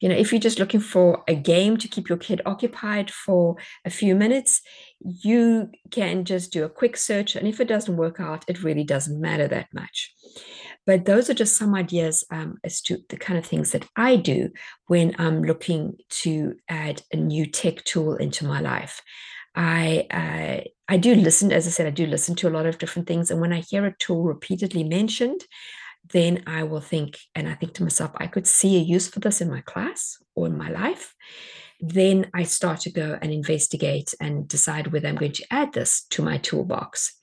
You 0.00 0.08
know, 0.08 0.14
if 0.14 0.30
you're 0.30 0.40
just 0.40 0.58
looking 0.58 0.80
for 0.80 1.22
a 1.26 1.34
game 1.34 1.76
to 1.78 1.88
keep 1.88 2.08
your 2.08 2.18
kid 2.18 2.42
occupied 2.44 3.10
for 3.10 3.56
a 3.84 3.90
few 3.90 4.14
minutes, 4.14 4.60
you 5.00 5.70
can 5.90 6.24
just 6.24 6.52
do 6.52 6.64
a 6.64 6.68
quick 6.68 6.96
search. 6.96 7.34
And 7.34 7.48
if 7.48 7.60
it 7.60 7.68
doesn't 7.68 7.96
work 7.96 8.20
out, 8.20 8.44
it 8.48 8.62
really 8.62 8.84
doesn't 8.84 9.20
matter 9.20 9.48
that 9.48 9.68
much. 9.72 10.14
But 10.84 11.04
those 11.04 11.28
are 11.28 11.34
just 11.34 11.56
some 11.56 11.74
ideas 11.74 12.24
um, 12.30 12.58
as 12.62 12.80
to 12.82 12.98
the 13.08 13.16
kind 13.16 13.38
of 13.38 13.44
things 13.44 13.72
that 13.72 13.86
I 13.96 14.16
do 14.16 14.50
when 14.86 15.16
I'm 15.18 15.42
looking 15.42 15.96
to 16.22 16.54
add 16.68 17.02
a 17.12 17.16
new 17.16 17.46
tech 17.46 17.82
tool 17.84 18.16
into 18.16 18.46
my 18.46 18.60
life. 18.60 19.02
I 19.56 20.06
uh, 20.10 20.68
I 20.88 20.96
do 20.98 21.14
listen, 21.14 21.50
as 21.50 21.66
I 21.66 21.70
said, 21.70 21.86
I 21.86 21.90
do 21.90 22.06
listen 22.06 22.36
to 22.36 22.48
a 22.48 22.50
lot 22.50 22.66
of 22.66 22.78
different 22.78 23.08
things. 23.08 23.30
And 23.30 23.40
when 23.40 23.52
I 23.52 23.60
hear 23.60 23.84
a 23.86 23.96
tool 23.98 24.22
repeatedly 24.22 24.84
mentioned, 24.84 25.40
then 26.12 26.42
I 26.46 26.62
will 26.64 26.80
think, 26.80 27.18
and 27.34 27.48
I 27.48 27.54
think 27.54 27.74
to 27.74 27.82
myself, 27.82 28.12
I 28.16 28.26
could 28.26 28.46
see 28.46 28.76
a 28.76 28.80
use 28.80 29.08
for 29.08 29.20
this 29.20 29.40
in 29.40 29.50
my 29.50 29.60
class 29.60 30.18
or 30.34 30.46
in 30.46 30.56
my 30.56 30.68
life. 30.68 31.14
Then 31.80 32.30
I 32.32 32.44
start 32.44 32.80
to 32.80 32.90
go 32.90 33.18
and 33.20 33.32
investigate 33.32 34.14
and 34.20 34.48
decide 34.48 34.88
whether 34.88 35.08
I'm 35.08 35.16
going 35.16 35.32
to 35.32 35.46
add 35.50 35.72
this 35.72 36.06
to 36.10 36.22
my 36.22 36.38
toolbox. 36.38 37.14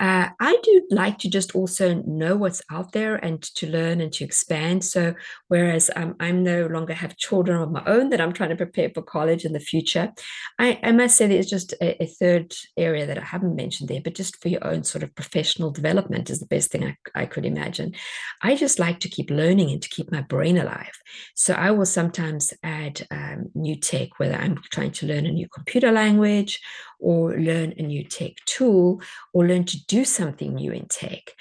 Uh, 0.00 0.28
I 0.38 0.56
do 0.62 0.86
like 0.90 1.18
to 1.18 1.30
just 1.30 1.54
also 1.54 2.02
know 2.06 2.36
what's 2.36 2.62
out 2.70 2.92
there 2.92 3.16
and 3.16 3.42
to 3.42 3.66
learn 3.66 4.00
and 4.00 4.12
to 4.12 4.24
expand. 4.24 4.84
So, 4.84 5.14
whereas 5.48 5.90
um, 5.96 6.14
I'm 6.20 6.44
no 6.44 6.66
longer 6.66 6.94
have 6.94 7.16
children 7.16 7.60
of 7.60 7.72
my 7.72 7.82
own 7.86 8.10
that 8.10 8.20
I'm 8.20 8.32
trying 8.32 8.50
to 8.50 8.56
prepare 8.56 8.90
for 8.90 9.02
college 9.02 9.44
in 9.44 9.52
the 9.52 9.60
future, 9.60 10.12
I, 10.58 10.78
I 10.82 10.92
must 10.92 11.16
say 11.16 11.26
there's 11.26 11.50
just 11.50 11.72
a, 11.80 12.02
a, 12.02 12.06
third 12.06 12.54
area 12.76 13.06
that 13.06 13.18
I 13.18 13.24
haven't 13.24 13.56
mentioned 13.56 13.88
there, 13.88 14.00
but 14.00 14.14
just 14.14 14.40
for 14.40 14.48
your 14.48 14.64
own 14.66 14.84
sort 14.84 15.02
of 15.02 15.14
professional 15.14 15.70
development 15.70 16.30
is 16.30 16.40
the 16.40 16.46
best 16.46 16.70
thing 16.70 16.84
I, 16.84 16.96
I 17.14 17.26
could 17.26 17.44
imagine. 17.44 17.94
I 18.42 18.54
just 18.54 18.78
like 18.78 19.00
to 19.00 19.08
keep 19.08 19.30
learning 19.30 19.70
and 19.70 19.82
to 19.82 19.88
keep 19.88 20.12
my 20.12 20.22
brain 20.22 20.58
alive. 20.58 20.96
So, 21.34 21.54
I 21.54 21.72
will 21.72 21.86
sometimes 21.86 22.54
add 22.62 23.04
um, 23.10 23.50
new 23.54 23.74
tech, 23.74 24.18
whether 24.18 24.36
I'm 24.36 24.58
trying 24.70 24.92
to 24.92 25.06
learn 25.06 25.26
a 25.26 25.32
new 25.32 25.48
computer 25.48 25.90
language 25.90 26.60
or 26.98 27.38
learn 27.38 27.74
a 27.78 27.82
new 27.82 28.04
tech 28.04 28.32
tool 28.46 29.00
or 29.32 29.46
learn 29.46 29.64
to 29.64 29.86
do 29.86 30.04
something 30.04 30.54
new 30.54 30.72
in 30.72 30.86
tech. 30.86 31.32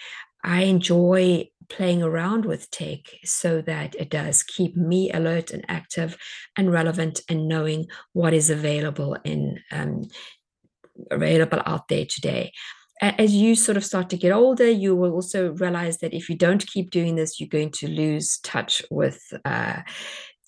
I 0.43 0.63
enjoy 0.63 1.49
playing 1.69 2.01
around 2.01 2.45
with 2.45 2.71
tech 2.71 2.99
so 3.25 3.61
that 3.61 3.95
it 3.95 4.09
does 4.09 4.43
keep 4.43 4.77
me 4.77 5.11
alert 5.11 5.51
and 5.51 5.65
active 5.67 6.17
and 6.57 6.71
relevant 6.71 7.21
and 7.29 7.47
knowing 7.47 7.87
what 8.13 8.33
is 8.33 8.49
available 8.49 9.17
in 9.25 9.59
um, 9.71 10.07
available 11.11 11.61
out 11.65 11.87
there 11.89 12.05
today 12.05 12.51
as 13.01 13.35
you 13.35 13.55
sort 13.55 13.77
of 13.77 13.85
start 13.85 14.09
to 14.09 14.17
get 14.17 14.31
older, 14.31 14.69
you 14.69 14.95
will 14.95 15.11
also 15.11 15.51
realize 15.53 15.99
that 15.99 16.13
if 16.13 16.29
you 16.29 16.35
don't 16.35 16.65
keep 16.65 16.89
doing 16.89 17.15
this, 17.15 17.39
you're 17.39 17.49
going 17.49 17.71
to 17.71 17.87
lose 17.87 18.39
touch 18.39 18.81
with 18.89 19.21
uh, 19.45 19.81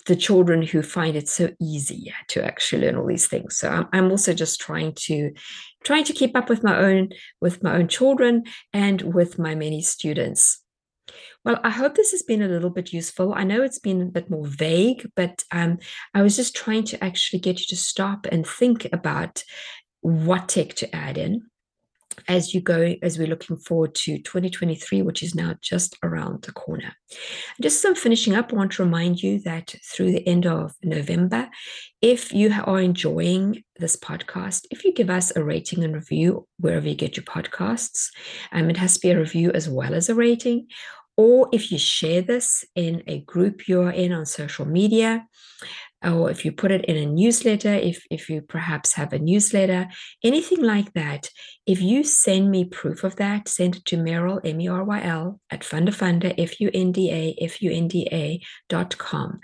the 0.06 0.16
children 0.16 0.62
who 0.62 0.82
find 0.82 1.16
it 1.16 1.28
so 1.28 1.50
easy 1.60 2.12
to 2.28 2.44
actually 2.44 2.86
learn 2.86 2.96
all 2.96 3.06
these 3.06 3.26
things. 3.26 3.56
So 3.56 3.68
I'm, 3.68 3.86
I'm 3.92 4.10
also 4.10 4.32
just 4.32 4.60
trying 4.60 4.94
to 5.06 5.32
trying 5.84 6.04
to 6.04 6.12
keep 6.12 6.36
up 6.36 6.48
with 6.48 6.62
my 6.62 6.76
own 6.78 7.10
with 7.40 7.62
my 7.62 7.76
own 7.76 7.88
children 7.88 8.44
and 8.72 9.02
with 9.02 9.38
my 9.38 9.54
many 9.54 9.82
students. 9.82 10.62
Well, 11.44 11.58
I 11.64 11.70
hope 11.70 11.94
this 11.94 12.12
has 12.12 12.22
been 12.22 12.42
a 12.42 12.48
little 12.48 12.70
bit 12.70 12.92
useful. 12.92 13.32
I 13.34 13.44
know 13.44 13.62
it's 13.62 13.78
been 13.78 14.02
a 14.02 14.06
bit 14.06 14.30
more 14.30 14.46
vague, 14.46 15.08
but 15.16 15.42
um, 15.50 15.78
I 16.14 16.22
was 16.22 16.36
just 16.36 16.54
trying 16.54 16.84
to 16.84 17.02
actually 17.02 17.40
get 17.40 17.60
you 17.60 17.66
to 17.68 17.76
stop 17.76 18.26
and 18.30 18.46
think 18.46 18.86
about 18.92 19.42
what 20.02 20.48
tech 20.48 20.74
to 20.74 20.94
add 20.94 21.18
in 21.18 21.49
as 22.28 22.54
you 22.54 22.60
go 22.60 22.94
as 23.02 23.18
we're 23.18 23.26
looking 23.26 23.56
forward 23.56 23.94
to 23.94 24.18
2023 24.18 25.02
which 25.02 25.22
is 25.22 25.34
now 25.34 25.54
just 25.60 25.96
around 26.02 26.42
the 26.42 26.52
corner. 26.52 26.94
Just 27.60 27.84
as 27.84 27.88
i'm 27.88 27.94
finishing 27.94 28.34
up 28.34 28.52
i 28.52 28.56
want 28.56 28.72
to 28.72 28.84
remind 28.84 29.22
you 29.22 29.40
that 29.40 29.74
through 29.84 30.12
the 30.12 30.26
end 30.26 30.46
of 30.46 30.74
november 30.82 31.48
if 32.00 32.32
you 32.32 32.52
are 32.64 32.80
enjoying 32.80 33.62
this 33.78 33.96
podcast 33.96 34.66
if 34.70 34.84
you 34.84 34.92
give 34.92 35.10
us 35.10 35.34
a 35.36 35.42
rating 35.42 35.84
and 35.84 35.94
review 35.94 36.46
wherever 36.58 36.88
you 36.88 36.94
get 36.94 37.16
your 37.16 37.24
podcasts 37.24 38.08
um, 38.52 38.70
it 38.70 38.76
has 38.76 38.94
to 38.94 39.00
be 39.00 39.10
a 39.10 39.18
review 39.18 39.50
as 39.52 39.68
well 39.68 39.94
as 39.94 40.08
a 40.08 40.14
rating. 40.14 40.66
Or 41.16 41.48
if 41.52 41.70
you 41.70 41.78
share 41.78 42.22
this 42.22 42.64
in 42.74 43.02
a 43.06 43.20
group 43.20 43.68
you're 43.68 43.90
in 43.90 44.12
on 44.12 44.26
social 44.26 44.66
media 44.66 45.26
or 46.02 46.30
if 46.30 46.44
you 46.44 46.52
put 46.52 46.70
it 46.70 46.84
in 46.86 46.96
a 46.96 47.06
newsletter, 47.06 47.74
if, 47.74 48.04
if 48.10 48.28
you 48.30 48.40
perhaps 48.40 48.94
have 48.94 49.12
a 49.12 49.18
newsletter, 49.18 49.88
anything 50.24 50.62
like 50.62 50.92
that, 50.94 51.30
if 51.66 51.82
you 51.82 52.04
send 52.04 52.50
me 52.50 52.64
proof 52.64 53.04
of 53.04 53.16
that, 53.16 53.48
send 53.48 53.76
it 53.76 53.84
to 53.86 53.96
Meryl, 53.96 54.40
M 54.44 54.60
E 54.60 54.68
R 54.68 54.84
Y 54.84 55.02
L, 55.02 55.40
at 55.50 55.60
fundafunda, 55.60 56.34
F 56.38 56.60
U 56.60 56.70
N 56.72 56.92
D 56.92 57.10
A, 57.10 57.36
F 57.42 57.60
U 57.62 57.70
N 57.70 57.88
D 57.88 58.08
A 58.10 58.40
dot 58.68 58.96
com. 58.96 59.40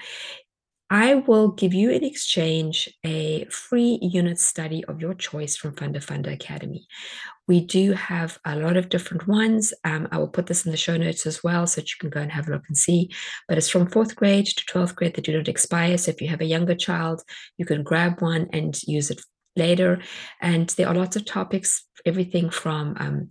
I 0.89 1.17
will 1.17 1.49
give 1.49 1.75
you 1.75 1.91
in 1.91 2.05
exchange 2.05 2.89
a 3.05 3.45
free 3.47 3.99
unit 4.01 4.39
study 4.39 4.85
of 4.85 5.01
your 5.01 5.15
choice 5.15 5.57
from 5.57 5.75
Funda 5.75 6.01
Funda 6.01 6.31
Academy. 6.31 6.87
We 7.49 7.61
do 7.61 7.93
have 7.93 8.39
a 8.45 8.55
lot 8.55 8.77
of 8.77 8.89
different 8.89 9.27
ones. 9.27 9.75
Um, 9.83 10.07
I 10.13 10.19
will 10.19 10.29
put 10.29 10.47
this 10.47 10.65
in 10.65 10.71
the 10.71 10.77
show 10.77 10.97
notes 10.97 11.27
as 11.27 11.43
well 11.43 11.67
so 11.67 11.81
that 11.81 11.91
you 11.91 11.97
can 11.99 12.11
go 12.11 12.21
and 12.21 12.31
have 12.31 12.49
a 12.49 12.53
look 12.53 12.63
and 12.69 12.79
see. 12.79 13.11
But 13.49 13.59
it's 13.59 13.69
from 13.69 13.89
fourth 13.89 14.15
grade 14.15 14.47
to 14.47 14.65
12th 14.65 14.95
grade. 14.95 15.15
They 15.15 15.23
do 15.23 15.37
not 15.37 15.49
expire. 15.49 15.99
So 15.99 16.13
if 16.13 16.21
you 16.21 16.29
have 16.29 16.41
a 16.41 16.47
younger 16.47 16.77
child, 16.77 17.23
you 17.59 17.65
can 17.65 17.83
grab 17.83 18.23
one 18.23 18.49
and 18.53 18.81
use 18.85 19.11
it 19.11 19.21
later. 19.57 20.01
And 20.41 20.69
there 20.71 20.89
are 20.89 20.95
lots 20.95 21.17
of 21.17 21.25
topics, 21.25 21.85
everything 22.05 22.51
from 22.51 22.97
um, 23.01 23.31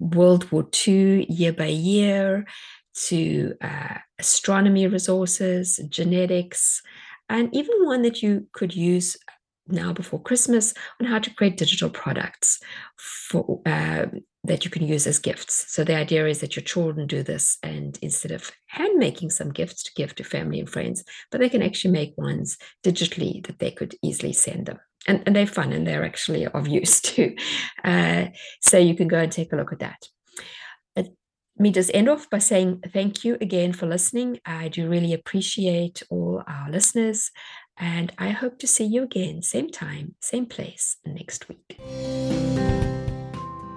World 0.00 0.50
War 0.50 0.66
II 0.86 1.26
year 1.28 1.52
by 1.52 1.66
year 1.66 2.46
to 3.06 3.54
uh, 3.60 3.98
astronomy 4.18 4.86
resources, 4.86 5.80
genetics, 5.88 6.82
and 7.28 7.54
even 7.54 7.84
one 7.84 8.02
that 8.02 8.22
you 8.22 8.46
could 8.52 8.74
use 8.74 9.16
now 9.68 9.92
before 9.92 10.20
Christmas 10.22 10.72
on 11.00 11.06
how 11.06 11.18
to 11.18 11.34
create 11.34 11.58
digital 11.58 11.90
products 11.90 12.58
for 12.96 13.60
uh, 13.66 14.06
that 14.44 14.64
you 14.64 14.70
can 14.70 14.86
use 14.86 15.06
as 15.06 15.18
gifts. 15.18 15.66
So 15.68 15.84
the 15.84 15.96
idea 15.96 16.26
is 16.26 16.40
that 16.40 16.56
your 16.56 16.62
children 16.62 17.06
do 17.06 17.22
this, 17.22 17.58
and 17.62 17.98
instead 18.00 18.30
of 18.30 18.50
hand 18.66 18.98
making 18.98 19.30
some 19.30 19.50
gifts 19.50 19.82
to 19.84 19.92
give 19.94 20.14
to 20.16 20.24
family 20.24 20.60
and 20.60 20.70
friends, 20.70 21.04
but 21.30 21.40
they 21.40 21.48
can 21.48 21.62
actually 21.62 21.92
make 21.92 22.16
ones 22.16 22.56
digitally 22.82 23.46
that 23.46 23.58
they 23.58 23.70
could 23.70 23.94
easily 24.02 24.32
send 24.32 24.66
them. 24.66 24.78
And, 25.06 25.22
and 25.26 25.36
they're 25.36 25.46
fun 25.46 25.72
and 25.72 25.86
they're 25.86 26.04
actually 26.04 26.46
of 26.46 26.66
use 26.66 27.00
too. 27.02 27.36
Uh, 27.84 28.26
so 28.60 28.78
you 28.78 28.94
can 28.94 29.08
go 29.08 29.18
and 29.18 29.30
take 29.30 29.52
a 29.52 29.56
look 29.56 29.72
at 29.72 29.80
that 29.80 30.08
me 31.60 31.70
just 31.70 31.90
end 31.94 32.08
off 32.08 32.28
by 32.30 32.38
saying 32.38 32.82
thank 32.92 33.24
you 33.24 33.36
again 33.40 33.72
for 33.72 33.86
listening. 33.86 34.40
I 34.44 34.68
do 34.68 34.88
really 34.88 35.12
appreciate 35.12 36.02
all 36.10 36.42
our 36.46 36.70
listeners. 36.70 37.30
And 37.76 38.12
I 38.18 38.30
hope 38.30 38.58
to 38.58 38.66
see 38.66 38.84
you 38.84 39.02
again, 39.02 39.42
same 39.42 39.70
time, 39.70 40.14
same 40.20 40.46
place 40.46 40.96
next 41.06 41.48
week. 41.48 41.80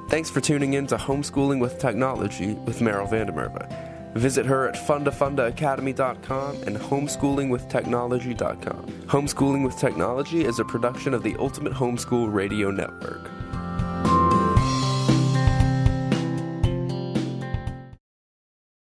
Thanks 0.10 0.30
for 0.30 0.42
tuning 0.42 0.74
in 0.74 0.88
to 0.88 0.98
Homeschooling 0.98 1.62
with 1.62 1.80
Technology 1.80 2.54
with 2.54 2.80
Meryl 2.80 3.10
van 3.10 3.28
der 3.28 3.34
Merwe. 3.34 3.92
Visit 4.16 4.46
her 4.46 4.68
at 4.68 4.76
fundafundaacademy.com 4.76 6.64
and 6.64 6.76
homeschoolingwithtechnology.com. 6.76 8.86
Homeschooling 9.06 9.64
with 9.64 9.78
Technology 9.78 10.44
is 10.44 10.60
a 10.60 10.66
production 10.66 11.14
of 11.14 11.24
the 11.24 11.38
Ultimate 11.40 11.74
Homeschool 11.74 12.34
Radio 12.34 12.72
Network. 12.72 13.30